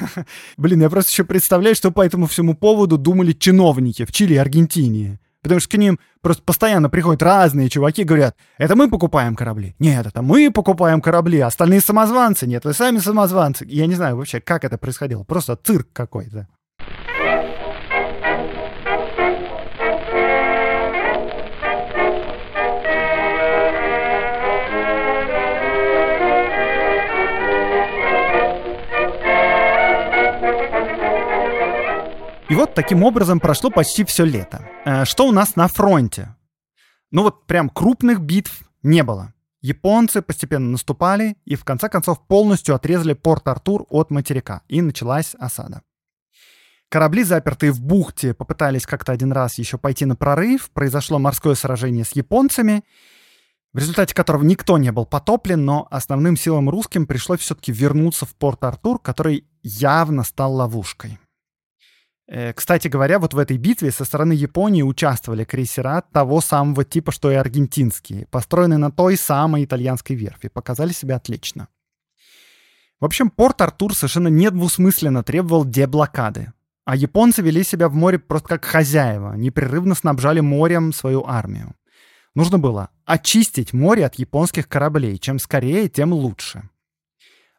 [0.58, 4.36] Блин, я просто еще представляю, что по этому всему поводу думали чиновники в Чили и
[4.36, 5.20] Аргентине.
[5.42, 9.74] Потому что к ним просто постоянно приходят разные чуваки, говорят, это мы покупаем корабли.
[9.78, 12.46] Нет, это мы покупаем корабли, а остальные самозванцы.
[12.46, 13.66] Нет, вы сами самозванцы.
[13.68, 15.24] Я не знаю вообще, как это происходило.
[15.24, 16.46] Просто цирк какой-то.
[32.52, 34.68] И вот таким образом прошло почти все лето.
[34.84, 36.36] Э, что у нас на фронте?
[37.10, 39.32] Ну вот прям крупных битв не было.
[39.62, 45.34] Японцы постепенно наступали и в конце концов полностью отрезали порт Артур от материка, и началась
[45.36, 45.80] осада.
[46.90, 52.04] Корабли, запертые в бухте, попытались как-то один раз еще пойти на прорыв, произошло морское сражение
[52.04, 52.84] с японцами,
[53.72, 58.34] в результате которого никто не был потоплен, но основным силам русским пришлось все-таки вернуться в
[58.34, 61.18] порт Артур, который явно стал ловушкой.
[62.34, 67.12] Э, кстати говоря, вот в этой битве со стороны Японии участвовали крейсера того самого типа,
[67.12, 71.68] что и аргентинские, построенные на той самой итальянской верфи, показали себя отлично.
[73.00, 76.54] В общем, порт Артур совершенно недвусмысленно требовал деблокады,
[76.86, 81.74] а японцы вели себя в море просто как хозяева, непрерывно снабжали морем свою армию.
[82.34, 85.18] Нужно было очистить море от японских кораблей.
[85.18, 86.70] Чем скорее, тем лучше.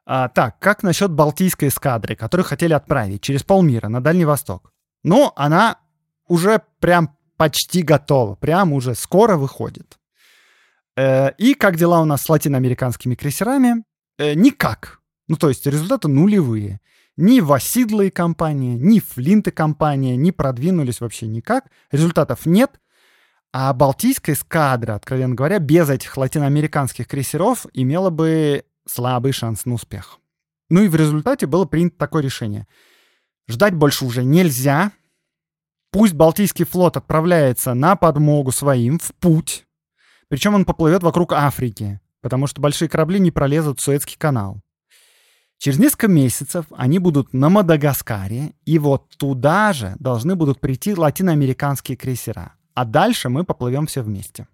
[0.05, 4.73] А, так, как насчет Балтийской эскадры, которую хотели отправить через полмира на Дальний Восток?
[5.03, 5.77] Ну, она
[6.27, 9.97] уже прям почти готова, прям уже скоро выходит.
[10.95, 13.83] Э, и как дела у нас с латиноамериканскими крейсерами?
[14.17, 14.99] Э, никак.
[15.27, 16.79] Ну, то есть результаты нулевые.
[17.15, 21.65] Ни Васидлы компания, ни Флинты компания не продвинулись вообще никак.
[21.91, 22.79] Результатов нет.
[23.51, 30.19] А Балтийская эскадра, откровенно говоря, без этих латиноамериканских крейсеров имела бы слабый шанс на успех.
[30.69, 32.67] Ну и в результате было принято такое решение.
[33.47, 34.91] Ждать больше уже нельзя.
[35.91, 39.65] Пусть Балтийский флот отправляется на подмогу своим в путь.
[40.29, 44.61] Причем он поплывет вокруг Африки, потому что большие корабли не пролезут в Суэцкий канал.
[45.59, 51.95] Через несколько месяцев они будут на Мадагаскаре, и вот туда же должны будут прийти латиноамериканские
[51.95, 52.55] крейсера.
[52.73, 54.47] А дальше мы поплывем все вместе.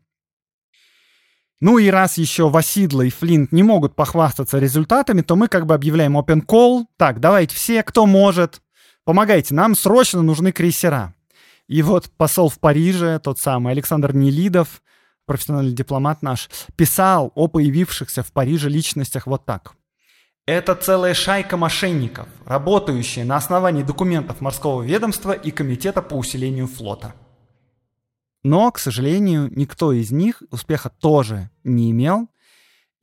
[1.61, 5.73] Ну и раз еще Васидла и Флинт не могут похвастаться результатами, то мы как бы
[5.73, 6.85] объявляем open call.
[6.97, 8.61] Так, давайте все, кто может,
[9.03, 11.13] помогайте, нам срочно нужны крейсера.
[11.67, 14.81] И вот посол в Париже, тот самый Александр Нелидов,
[15.25, 19.73] профессиональный дипломат наш, писал о появившихся в Париже личностях вот так.
[20.47, 27.13] Это целая шайка мошенников, работающая на основании документов морского ведомства и комитета по усилению флота.
[28.49, 32.29] Но, к сожалению, никто из них успеха тоже не имел,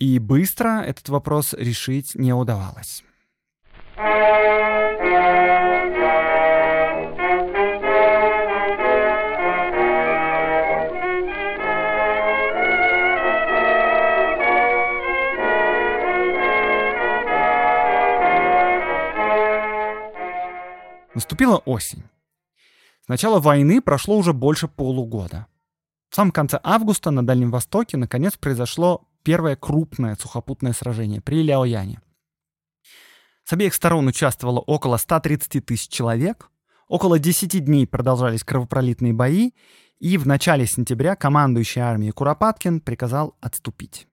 [0.01, 3.05] и быстро этот вопрос решить не удавалось.
[21.15, 22.03] Наступила осень.
[23.07, 25.47] С начала войны прошло уже больше полугода.
[26.11, 32.01] В самом конце августа на Дальнем Востоке наконец произошло первое крупное сухопутное сражение при Ляояне.
[33.45, 36.51] С обеих сторон участвовало около 130 тысяч человек,
[36.89, 39.53] около 10 дней продолжались кровопролитные бои,
[40.01, 44.09] и в начале сентября командующий армией Куропаткин приказал отступить.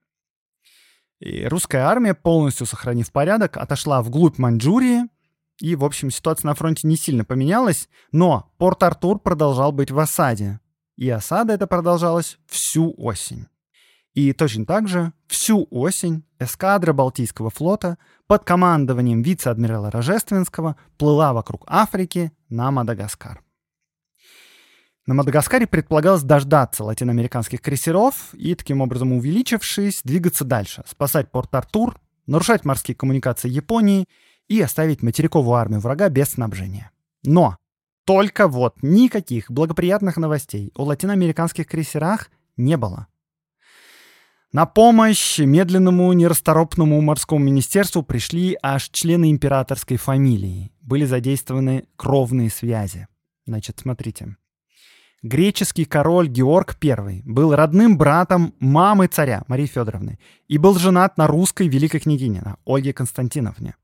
[1.18, 5.08] И русская армия, полностью сохранив порядок, отошла вглубь Маньчжурии,
[5.60, 10.60] и, в общем, ситуация на фронте не сильно поменялась, но Порт-Артур продолжал быть в осаде.
[10.96, 13.46] И осада эта продолжалась всю осень.
[14.14, 21.64] И точно так же всю осень эскадра Балтийского флота под командованием вице-адмирала Рожественского плыла вокруг
[21.66, 23.42] Африки на Мадагаскар.
[25.06, 32.64] На Мадагаскаре предполагалось дождаться латиноамериканских крейсеров и, таким образом увеличившись, двигаться дальше, спасать Порт-Артур, нарушать
[32.64, 34.06] морские коммуникации Японии
[34.48, 36.90] и оставить материковую армию врага без снабжения.
[37.22, 37.56] Но
[38.04, 43.06] только вот никаких благоприятных новостей о латиноамериканских крейсерах не было.
[44.52, 50.70] На помощь медленному нерасторопному морскому министерству пришли аж члены императорской фамилии.
[50.80, 53.08] Были задействованы кровные связи.
[53.46, 54.36] Значит, смотрите.
[55.24, 61.26] Греческий король Георг I был родным братом мамы царя Марии Федоровны и был женат на
[61.26, 63.74] русской великой княгине Ольге Константиновне.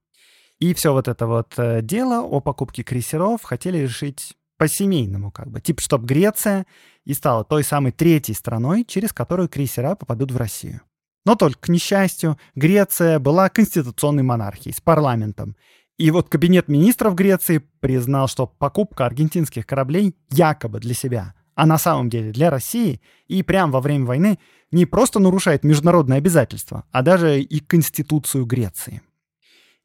[0.61, 5.61] И все вот это вот э, дело о покупке крейсеров хотели решить по-семейному, как бы.
[5.63, 6.67] Типа, чтобы Греция
[7.07, 10.83] и стала той самой третьей страной, через которую крейсера попадут в Россию.
[11.25, 15.57] Но только, к несчастью, Греция была конституционной монархией с парламентом.
[15.99, 21.79] И вот кабинет министров Греции признал, что покупка аргентинских кораблей якобы для себя, а на
[21.79, 24.39] самом деле для России и прямо во время войны
[24.73, 29.03] не просто нарушает международные обязательства, а даже и Конституцию Греции.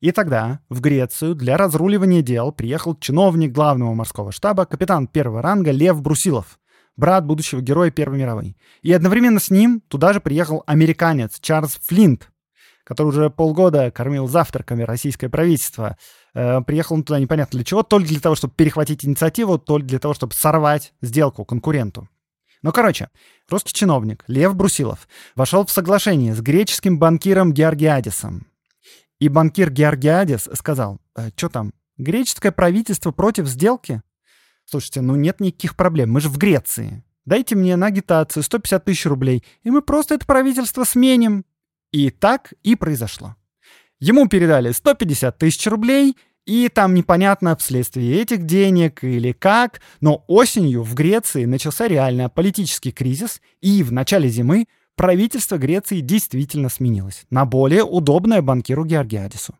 [0.01, 5.71] И тогда в Грецию для разруливания дел приехал чиновник главного морского штаба, капитан первого ранга
[5.71, 6.59] Лев Брусилов,
[6.97, 8.57] брат будущего героя Первой мировой.
[8.81, 12.29] И одновременно с ним туда же приехал американец Чарльз Флинт,
[12.83, 15.97] который уже полгода кормил завтраками российское правительство.
[16.33, 19.77] Э, приехал он туда непонятно для чего, то ли для того, чтобы перехватить инициативу, то
[19.77, 22.07] ли для того, чтобы сорвать сделку конкуренту.
[22.61, 23.09] Ну, короче,
[23.49, 28.47] русский чиновник Лев Брусилов вошел в соглашение с греческим банкиром Георгиадисом,
[29.19, 34.01] и банкир Георгиадис сказал, «Э, что там, греческое правительство против сделки?
[34.65, 37.03] Слушайте, ну нет никаких проблем, мы же в Греции.
[37.25, 41.45] Дайте мне на агитацию 150 тысяч рублей, и мы просто это правительство сменим.
[41.91, 43.35] И так и произошло.
[43.99, 50.83] Ему передали 150 тысяч рублей, и там непонятно вследствие этих денег или как, но осенью
[50.83, 57.45] в Греции начался реально политический кризис, и в начале зимы правительство Греции действительно сменилось на
[57.45, 59.55] более удобное банкиру Георгиадису.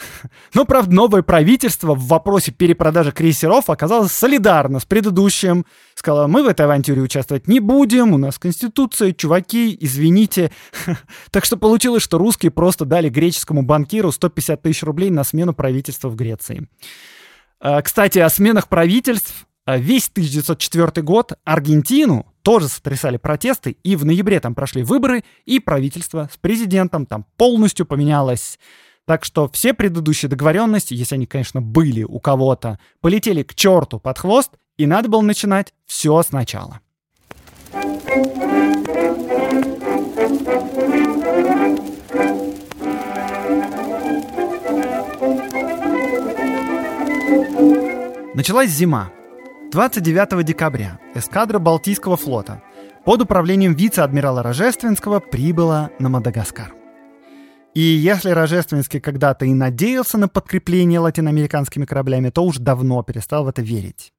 [0.54, 5.66] Но, правда, новое правительство в вопросе перепродажи крейсеров оказалось солидарно с предыдущим.
[5.94, 10.50] Сказала, мы в этой авантюре участвовать не будем, у нас конституция, чуваки, извините.
[11.30, 16.08] Так что получилось, что русские просто дали греческому банкиру 150 тысяч рублей на смену правительства
[16.08, 16.68] в Греции.
[17.60, 24.04] А, кстати, о сменах правительств а, весь 1904 год Аргентину тоже сотрясали протесты, и в
[24.04, 28.58] ноябре там прошли выборы, и правительство с президентом там полностью поменялось.
[29.06, 34.18] Так что все предыдущие договоренности, если они, конечно, были у кого-то, полетели к черту под
[34.18, 36.80] хвост, и надо было начинать все сначала.
[48.34, 49.10] Началась зима.
[49.70, 52.60] 29 декабря эскадра Балтийского флота
[53.04, 56.74] под управлением вице-адмирала Рожественского прибыла на Мадагаскар.
[57.74, 63.48] И если Рожественский когда-то и надеялся на подкрепление латиноамериканскими кораблями, то уж давно перестал в
[63.48, 64.12] это верить.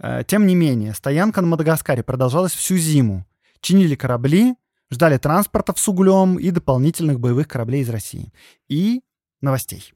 [0.00, 3.24] Э, тем не менее, стоянка на Мадагаскаре продолжалась всю зиму.
[3.60, 4.56] Чинили корабли,
[4.90, 8.32] ждали транспортов с углем и дополнительных боевых кораблей из России.
[8.68, 9.02] И
[9.40, 9.94] новостей.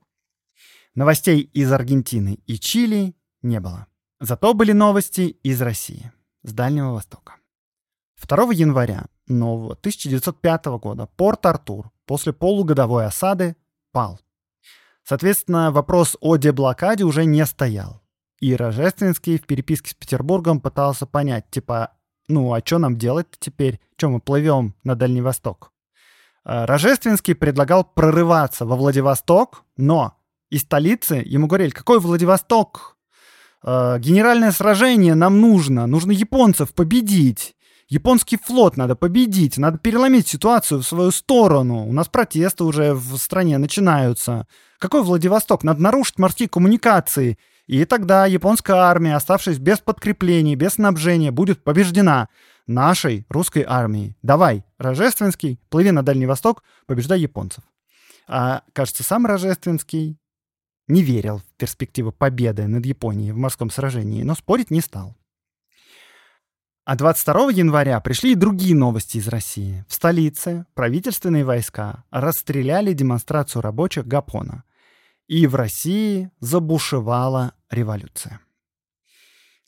[0.95, 3.89] Новостей из Аргентины и Чили не было.
[4.21, 6.13] Зато были новости из России,
[6.43, 7.37] с Дальнего Востока.
[8.23, 13.57] 2 января нового 1905 года порт Артур после полугодовой осады
[13.93, 14.21] пал.
[15.05, 18.03] Соответственно, вопрос о деблокаде уже не стоял.
[18.41, 21.93] И Рожественский в переписке с Петербургом пытался понять, типа,
[22.29, 23.81] ну а что нам делать теперь?
[23.97, 25.73] Что мы плывем на Дальний Восток?
[26.45, 30.19] А, Рожественский предлагал прорываться во Владивосток, но
[30.51, 32.99] из столицы ему говорили, какой Владивосток?
[33.63, 37.55] А, генеральное сражение нам нужно, нужно японцев победить.
[37.89, 41.89] Японский флот надо победить, надо переломить ситуацию в свою сторону.
[41.89, 44.47] У нас протесты уже в стране начинаются.
[44.79, 45.65] Какой Владивосток?
[45.65, 47.37] Надо нарушить морские коммуникации.
[47.67, 52.29] И тогда японская армия, оставшись без подкреплений, без снабжения, будет побеждена
[52.69, 54.17] нашей русской армией.
[54.23, 57.65] Давай, Рожественский, плыви на Дальний Восток, побеждай японцев.
[58.29, 60.20] А, кажется, сам Рожественский
[60.91, 65.17] не верил в перспективу победы над Японией в морском сражении, но спорить не стал.
[66.85, 69.85] А 22 января пришли и другие новости из России.
[69.89, 74.65] В столице правительственные войска расстреляли демонстрацию рабочих Гапона.
[75.29, 78.41] И в России забушевала революция.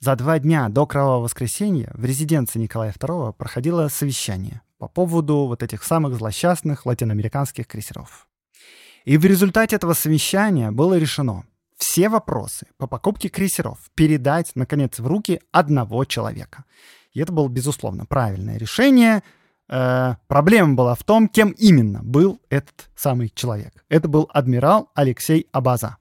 [0.01, 5.63] За два дня до Кровавого воскресенья в резиденции Николая II проходило совещание по поводу вот
[5.63, 8.27] этих самых злосчастных латиноамериканских крейсеров.
[9.05, 11.45] И в результате этого совещания было решено
[11.77, 16.65] все вопросы по покупке крейсеров передать, наконец, в руки одного человека.
[17.13, 19.23] И это было, безусловно, правильное решение.
[19.69, 23.85] Э, проблема была в том, кем именно был этот самый человек.
[23.89, 25.97] Это был адмирал Алексей Абаза.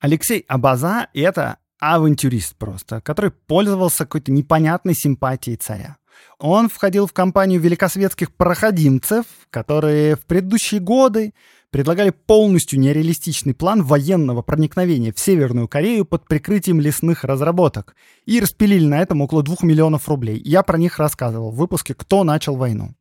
[0.00, 5.96] Алексей Абаза— это авантюрист просто, который пользовался какой-то непонятной симпатией царя.
[6.38, 11.32] Он входил в компанию великосветских проходимцев, которые в предыдущие годы
[11.70, 17.94] предлагали полностью нереалистичный план военного проникновения в Северную Корею под прикрытием лесных разработок
[18.24, 20.40] и распилили на этом около 2 миллионов рублей.
[20.44, 22.94] Я про них рассказывал в выпуске «Кто начал войну».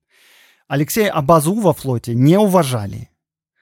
[0.68, 3.10] Алексея Абазу во флоте не уважали.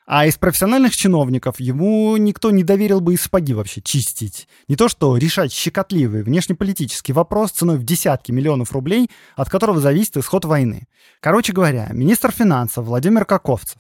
[0.08, 4.48] А из профессиональных чиновников ему никто не доверил бы и сапоги вообще чистить.
[4.68, 10.18] Не то что решать щекотливый внешнеполитический вопрос ценой в десятки миллионов рублей, от которого зависит
[10.18, 10.88] исход войны.
[11.22, 13.78] Короче говоря, министр финансов Владимир Каковцев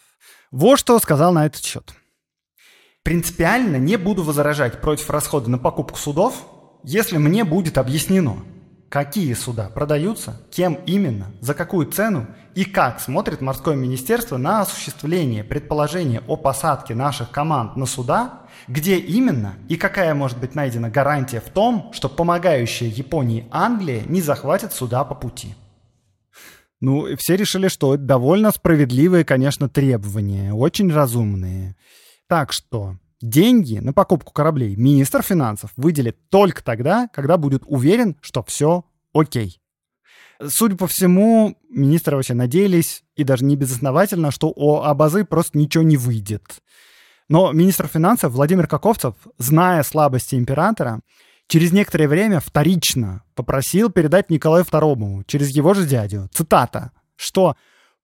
[0.56, 1.94] вот что сказал на этот счет.
[3.04, 6.48] Принципиально не буду возражать против расхода на покупку судов,
[6.82, 8.38] если мне будет объяснено,
[8.88, 15.44] какие суда продаются, кем именно, за какую цену и как смотрит морское министерство на осуществление
[15.44, 21.42] предположения о посадке наших команд на суда, где именно и какая может быть найдена гарантия
[21.42, 25.54] в том, что помогающая Японии Англия не захватит суда по пути.
[26.86, 31.76] Ну, все решили, что это довольно справедливые, конечно, требования, очень разумные.
[32.28, 38.44] Так что деньги на покупку кораблей министр финансов выделит только тогда, когда будет уверен, что
[38.44, 39.60] все окей.
[40.46, 45.84] Судя по всему, министры вообще надеялись, и даже не безосновательно, что у Абазы просто ничего
[45.84, 46.44] не выйдет.
[47.30, 51.00] Но министр финансов Владимир Каковцев, зная слабости императора,
[51.48, 57.56] через некоторое время вторично попросил передать Николаю II через его же дядю, цитата, что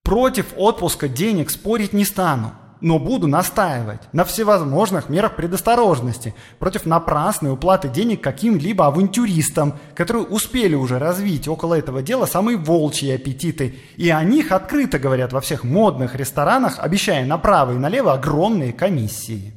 [0.03, 7.53] «против отпуска денег спорить не стану, но буду настаивать на всевозможных мерах предосторожности против напрасной
[7.53, 14.09] уплаты денег каким-либо авантюристам, которые успели уже развить около этого дела самые волчьи аппетиты, и
[14.09, 19.53] о них открыто говорят во всех модных ресторанах, обещая направо и налево огромные комиссии».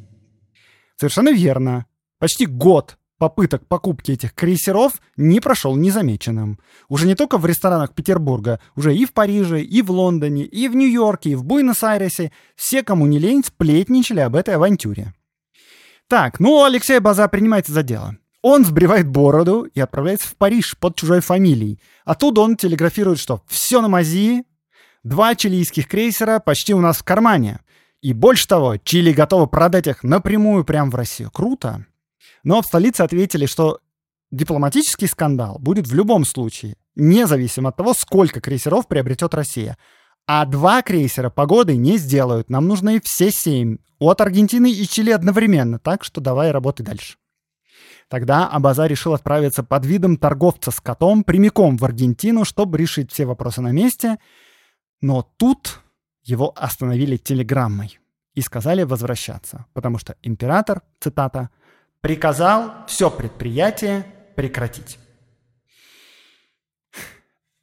[0.96, 1.86] Совершенно верно.
[2.20, 6.58] Почти год попыток покупки этих крейсеров не прошел незамеченным.
[6.88, 10.76] Уже не только в ресторанах Петербурга, уже и в Париже, и в Лондоне, и в
[10.76, 15.14] Нью-Йорке, и в Буэнос-Айресе все, кому не лень, сплетничали об этой авантюре.
[16.08, 18.16] Так, ну Алексей База принимается за дело.
[18.42, 21.80] Он сбривает бороду и отправляется в Париж под чужой фамилией.
[22.04, 24.44] Оттуда он телеграфирует, что все на мази,
[25.02, 27.60] два чилийских крейсера почти у нас в кармане.
[28.02, 31.30] И больше того, Чили готова продать их напрямую прямо в Россию.
[31.30, 31.86] Круто.
[32.44, 33.80] Но в столице ответили, что
[34.30, 39.76] дипломатический скандал будет в любом случае, независимо от того, сколько крейсеров приобретет Россия.
[40.26, 42.50] А два крейсера погоды не сделают.
[42.50, 43.78] Нам нужны все семь.
[43.98, 45.78] От Аргентины и Чили одновременно.
[45.78, 47.16] Так что давай работай дальше.
[48.08, 53.24] Тогда Абаза решил отправиться под видом торговца с котом прямиком в Аргентину, чтобы решить все
[53.26, 54.18] вопросы на месте.
[55.00, 55.80] Но тут
[56.22, 57.98] его остановили телеграммой.
[58.34, 61.50] и сказали возвращаться, потому что император, цитата,
[62.04, 64.04] «приказал все предприятие
[64.36, 64.98] прекратить».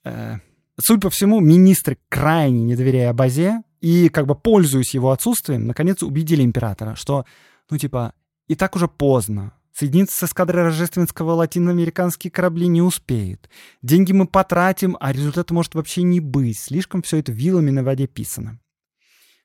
[0.04, 0.38] Э,
[0.80, 6.02] судя по всему, министры, крайне не доверяя Базе и как бы пользуясь его отсутствием, наконец
[6.02, 7.26] убедили императора, что,
[7.70, 8.16] ну типа,
[8.48, 13.48] и так уже поздно, Соединиться с эскадрой рождественского латиноамериканские корабли не успеют.
[13.82, 16.60] Деньги мы потратим, а результата может вообще не быть.
[16.60, 18.60] Слишком все это вилами на воде писано.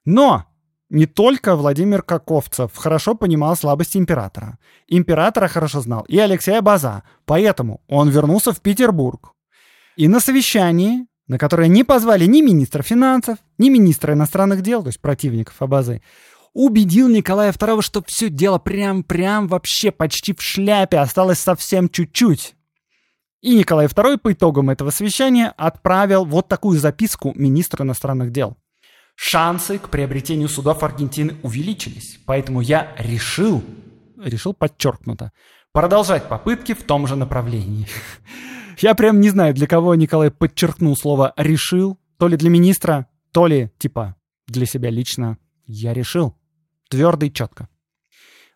[0.05, 0.47] Но
[0.89, 4.59] не только Владимир Каковцев хорошо понимал слабости императора.
[4.87, 9.33] Императора хорошо знал и Алексея База, поэтому он вернулся в Петербург.
[9.97, 14.89] И на совещании, на которое не позвали ни министра финансов, ни министра иностранных дел, то
[14.89, 16.03] есть противников Абазы,
[16.53, 22.55] убедил Николая II, что все дело прям-прям вообще почти в шляпе, осталось совсем чуть-чуть.
[23.43, 28.57] И Николай II по итогам этого совещания отправил вот такую записку министру иностранных дел.
[29.17, 33.65] Шансы к приобретению судов Аргентины увеличились, поэтому я решил,
[34.17, 35.33] решил подчеркнуто,
[35.73, 37.89] продолжать попытки в том же направлении.
[38.79, 43.47] Я прям не знаю, для кого Николай подчеркнул слово «решил», то ли для министра, то
[43.47, 45.39] ли, типа, для себя лично.
[45.65, 46.37] Я решил.
[46.91, 47.71] Твердо и четко.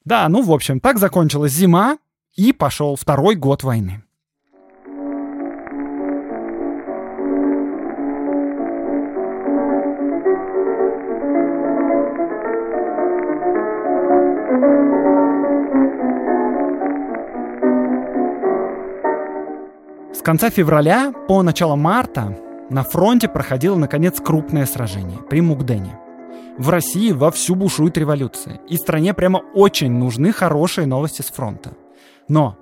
[0.05, 1.99] Да, ну, в общем, так закончилась зима,
[2.37, 4.03] и пошел второй год войны.
[20.21, 25.99] С конца февраля по начало марта на фронте проходило, наконец, крупное сражение при Мугдене.
[26.59, 31.73] В России вовсю бушует революция, и стране прямо очень нужны хорошие новости с фронта.
[32.29, 32.59] Но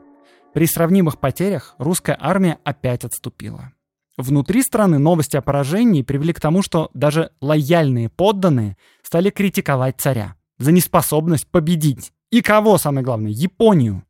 [0.54, 3.72] при сравнимых потерях русская армия опять отступила.
[4.16, 10.36] Внутри страны новости о поражении привели к тому, что даже лояльные подданные стали критиковать царя
[10.58, 12.12] за неспособность победить.
[12.30, 14.04] И кого, самое главное, Японию.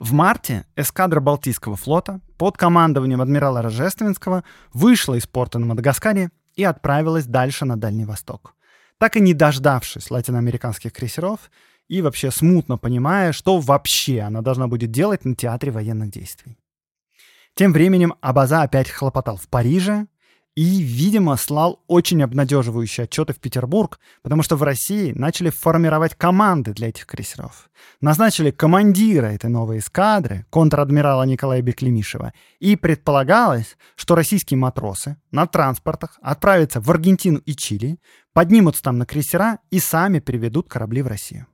[0.00, 6.64] В марте эскадра Балтийского флота под командованием адмирала Рожественского вышла из порта на Мадагаскаре и
[6.64, 8.54] отправилась дальше на Дальний Восток
[8.98, 11.50] так и не дождавшись латиноамериканских крейсеров
[11.86, 16.58] и вообще смутно понимая, что вообще она должна будет делать на театре военных действий.
[17.54, 20.06] Тем временем Абаза опять хлопотал в Париже,
[20.58, 26.72] и, видимо, слал очень обнадеживающие отчеты в Петербург, потому что в России начали формировать команды
[26.72, 27.70] для этих крейсеров.
[28.00, 36.18] Назначили командира этой новой эскадры, контр-адмирала Николая Беклемишева, и предполагалось, что российские матросы на транспортах
[36.22, 38.00] отправятся в Аргентину и Чили,
[38.32, 41.46] поднимутся там на крейсера и сами приведут корабли в Россию.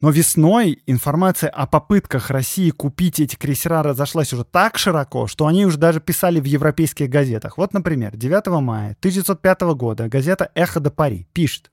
[0.00, 5.66] Но весной информация о попытках России купить эти крейсера разошлась уже так широко, что они
[5.66, 7.58] уже даже писали в европейских газетах.
[7.58, 11.72] Вот, например, 9 мая 1905 года газета «Эхо де Пари» пишет.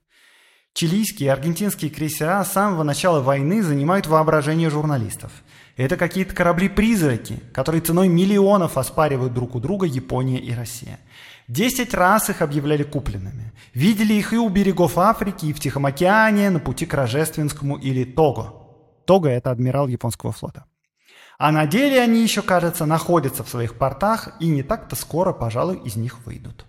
[0.74, 5.30] Чилийские и аргентинские крейсера с самого начала войны занимают воображение журналистов.
[5.76, 10.98] Это какие-то корабли-призраки, которые ценой миллионов оспаривают друг у друга Япония и Россия.
[11.48, 13.52] Десять раз их объявляли купленными.
[13.72, 18.04] Видели их и у берегов Африки, и в Тихом океане, на пути к Рождественскому или
[18.04, 19.02] Того.
[19.06, 20.64] Того— это адмирал японского флота.
[21.38, 25.76] А на деле они еще, кажется, находятся в своих портах и не так-то скоро, пожалуй,
[25.84, 26.66] из них выйдут.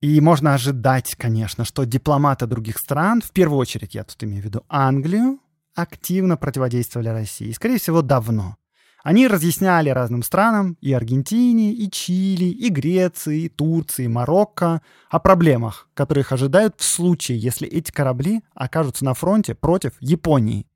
[0.00, 4.46] И можно ожидать, конечно, что дипломаты других стран, в первую очередь я тут имею в
[4.46, 5.38] виду Англию,
[5.74, 7.52] активно противодействовали России.
[7.52, 8.56] Скорее всего, давно.
[9.02, 14.80] Они разъясняли разным странам, и Аргентине, и Чили, и Греции, и Турции, и Марокко,
[15.10, 20.68] о проблемах, которых ожидают в случае, если эти корабли окажутся на фронте против Японии.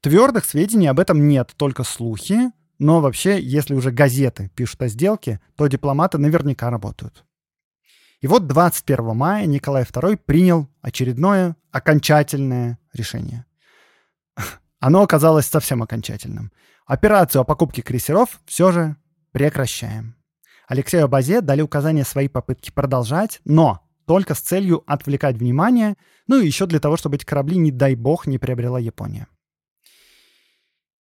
[0.00, 5.40] Твердых сведений об этом нет, только слухи, но вообще, если уже газеты пишут о сделке,
[5.56, 7.24] то дипломаты наверняка работают.
[8.20, 13.44] И вот 21 мая Николай II принял очередное окончательное решение.
[14.80, 16.50] Оно оказалось совсем окончательным–
[16.86, 18.96] Операцию о покупке крейсеров все же
[19.32, 20.16] прекращаем.
[20.68, 26.46] Алексею Базе дали указание свои попытки продолжать, но только с целью отвлекать внимание, ну и
[26.46, 29.28] еще для того, чтобы эти корабли, не дай бог, не приобрела Япония.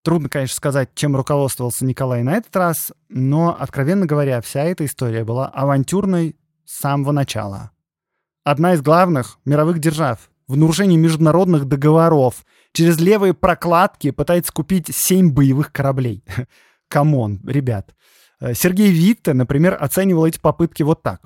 [0.04, 5.24] Трудно, конечно, сказать, чем руководствовался Николай на этот раз, но, откровенно говоря, вся эта история
[5.24, 7.72] была авантюрной с самого начала.
[8.44, 15.32] Одна из главных мировых держав в нарушении международных договоров через левые прокладки пытается купить 7
[15.32, 16.24] боевых кораблей.
[16.88, 17.96] Come on, ребят.
[18.40, 21.22] Э, Сергей Витте, например, оценивал эти попытки вот так.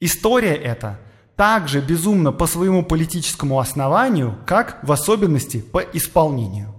[0.00, 0.98] История эта
[1.36, 6.74] также безумна по своему политическому основанию, как в особенности по исполнению.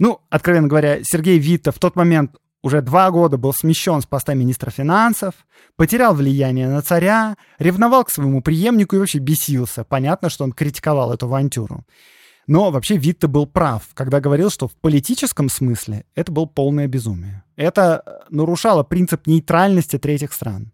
[0.00, 4.34] Ну, откровенно говоря, Сергей Витте в тот момент уже два года был смещен с поста
[4.34, 5.34] министра финансов,
[5.76, 9.84] потерял влияние на царя, ревновал к своему преемнику и вообще бесился.
[9.84, 11.84] Понятно, что он критиковал эту авантюру.
[12.48, 17.44] Но вообще Витте был прав, когда говорил, что в политическом смысле это было полное безумие.
[17.56, 20.72] Это э, нарушало принцип нейтральности третьих стран.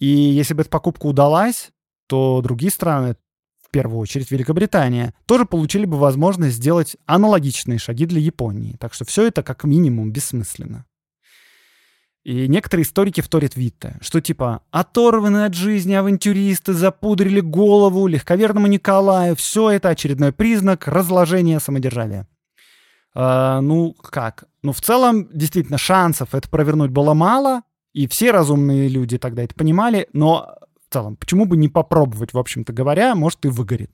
[0.00, 1.70] И если бы эта покупка удалась,
[2.08, 3.16] то другие страны,
[3.62, 8.76] в первую очередь Великобритания, тоже получили бы возможность сделать аналогичные шаги для Японии.
[8.80, 10.86] Так что все это как минимум бессмысленно.
[12.24, 19.36] И некоторые историки вторят Витте, что типа оторваны от жизни авантюристы запудрили голову легковерному Николаю,
[19.36, 22.26] все это очередной признак разложения самодержавия.
[23.14, 24.44] Э, ну, как?
[24.62, 27.60] Ну, в целом, действительно, шансов это провернуть было мало,
[27.92, 30.56] и все разумные люди тогда это понимали, но
[30.88, 33.92] в целом, почему бы не попробовать, в общем-то говоря, может и выгорит.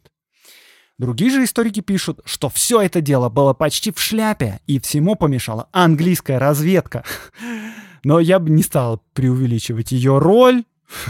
[0.98, 5.68] Другие же историки пишут, что все это дело было почти в шляпе, и всему помешала
[5.72, 7.02] английская разведка.
[8.04, 10.64] Но я бы не стал преувеличивать ее роль.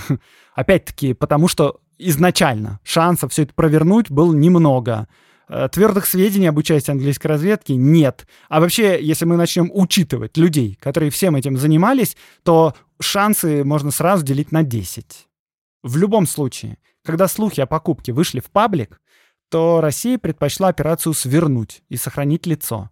[0.55, 5.09] Опять-таки, потому что изначально шансов все это провернуть было немного.
[5.49, 8.27] Э, Твердых сведений об участии английской разведки нет.
[8.49, 14.25] А вообще, если мы начнем учитывать людей, которые всем этим занимались, то шансы можно сразу
[14.25, 15.29] делить на 10.
[15.83, 19.01] В любом случае, когда слухи о покупке вышли в паблик,
[19.51, 22.91] то Россия предпочла операцию свернуть и сохранить лицо.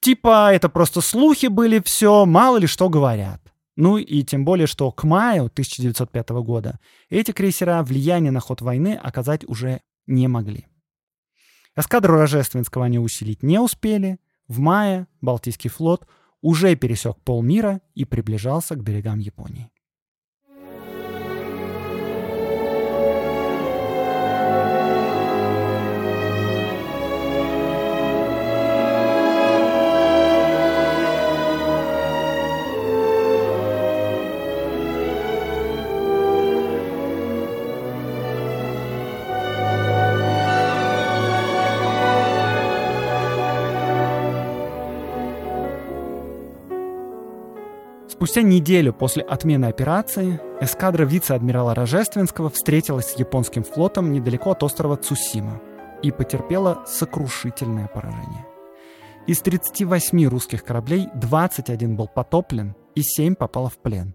[0.00, 3.40] Типа это просто слухи были, все, мало ли что говорят.
[3.76, 6.78] Ну и тем более, что к маю 1905 года
[7.08, 10.66] эти крейсера влияние на ход войны оказать уже не могли.
[11.76, 14.18] Эскадру Рожественского они усилить не успели.
[14.48, 16.06] В мае Балтийский флот
[16.40, 19.70] уже пересек полмира и приближался к берегам Японии.
[48.20, 54.98] Спустя неделю после отмены операции эскадра вице-адмирала Рожественского встретилась с японским флотом недалеко от острова
[54.98, 55.62] Цусима
[56.02, 58.46] и потерпела сокрушительное поражение.
[59.26, 64.14] Из 38 русских кораблей 21 был потоплен и 7 попало в плен.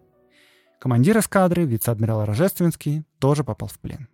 [0.80, 4.08] Командир эскадры, вице-адмирал Рожественский, тоже попал в плен.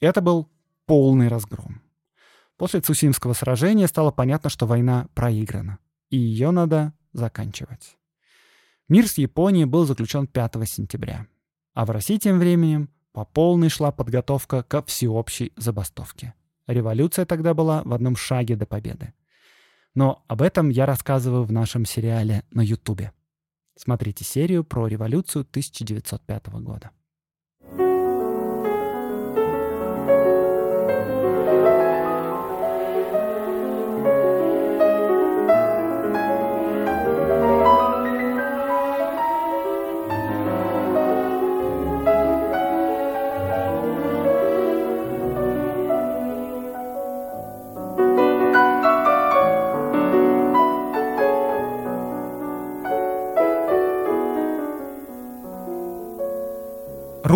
[0.00, 0.48] Это был
[0.86, 1.82] полный разгром.
[2.56, 7.97] После Цусимского сражения стало понятно, что война проиграна, и ее надо заканчивать.
[8.88, 11.26] Мир с Японией был заключен 5 сентября.
[11.74, 16.32] А в России тем временем по полной шла подготовка ко всеобщей забастовке.
[16.66, 19.12] Революция тогда была в одном шаге до победы.
[19.94, 23.12] Но об этом я рассказываю в нашем сериале на Ютубе.
[23.76, 26.90] Смотрите серию про революцию 1905 года.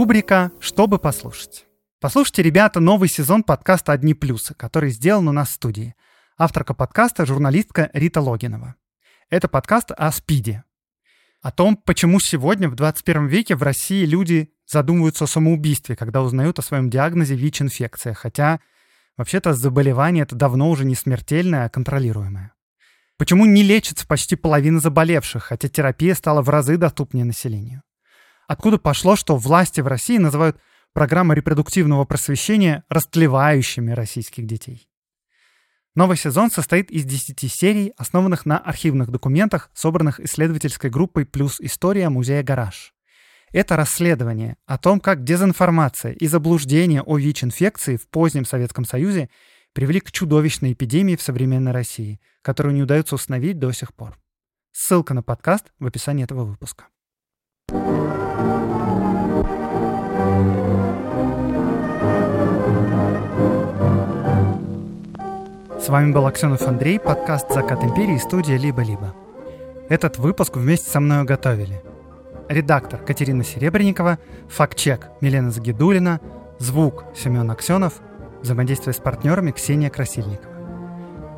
[0.03, 1.65] Рубрика «Чтобы послушать».
[2.01, 5.95] Послушайте, ребята, новый сезон подкаста «Одни плюсы», который сделан у нас в студии.
[6.37, 8.75] Авторка подкаста— журналистка Рита Логинова.
[9.31, 10.65] Это подкаст о СПИДе.
[11.41, 16.59] О том, почему сегодня, в 21 веке, в России люди задумываются о самоубийстве, когда узнают
[16.59, 18.59] о своем диагнозе ВИЧ-инфекция, хотя
[19.17, 22.53] вообще-то заболевание это давно уже не смертельное, а контролируемое.
[23.19, 27.85] Почему не лечится почти половина заболевших, хотя терапия стала в разы доступнее населению?
[28.53, 30.59] Откуда пошло, что власти в России называют
[30.93, 34.91] программы репродуктивного просвещения растлевающими российских детей?
[35.95, 42.11] Новый сезон состоит из 10 серий, основанных на архивных документах, собранных исследовательской группой «Плюс история»
[42.11, 42.93] музея «Гараж».
[43.53, 49.31] Это расследование о том, как дезинформация и заблуждение о ВИЧ-инфекции в позднем Советском Союзе
[49.73, 54.19] привели к чудовищной эпидемии в современной России, которую не удается установить до сих пор.
[54.73, 56.89] Ссылка на подкаст в описании этого выпуска.
[65.81, 69.15] С вами был Аксенов Андрей, подкаст «Закат империи» студия «Либо-либо».
[69.89, 71.83] Этот выпуск вместе со мной готовили.
[72.49, 74.19] Редактор Катерина Серебренникова,
[74.49, 76.21] факт-чек Милена Загидулина,
[76.59, 77.95] звук Семен Аксенов,
[78.43, 80.53] взаимодействие с партнерами Ксения Красильникова.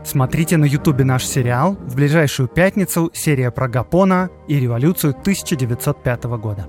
[0.05, 1.78] Смотрите на ютубе наш сериал.
[1.80, 6.66] В ближайшую пятницу серия про Гапона и революцию 1905 года.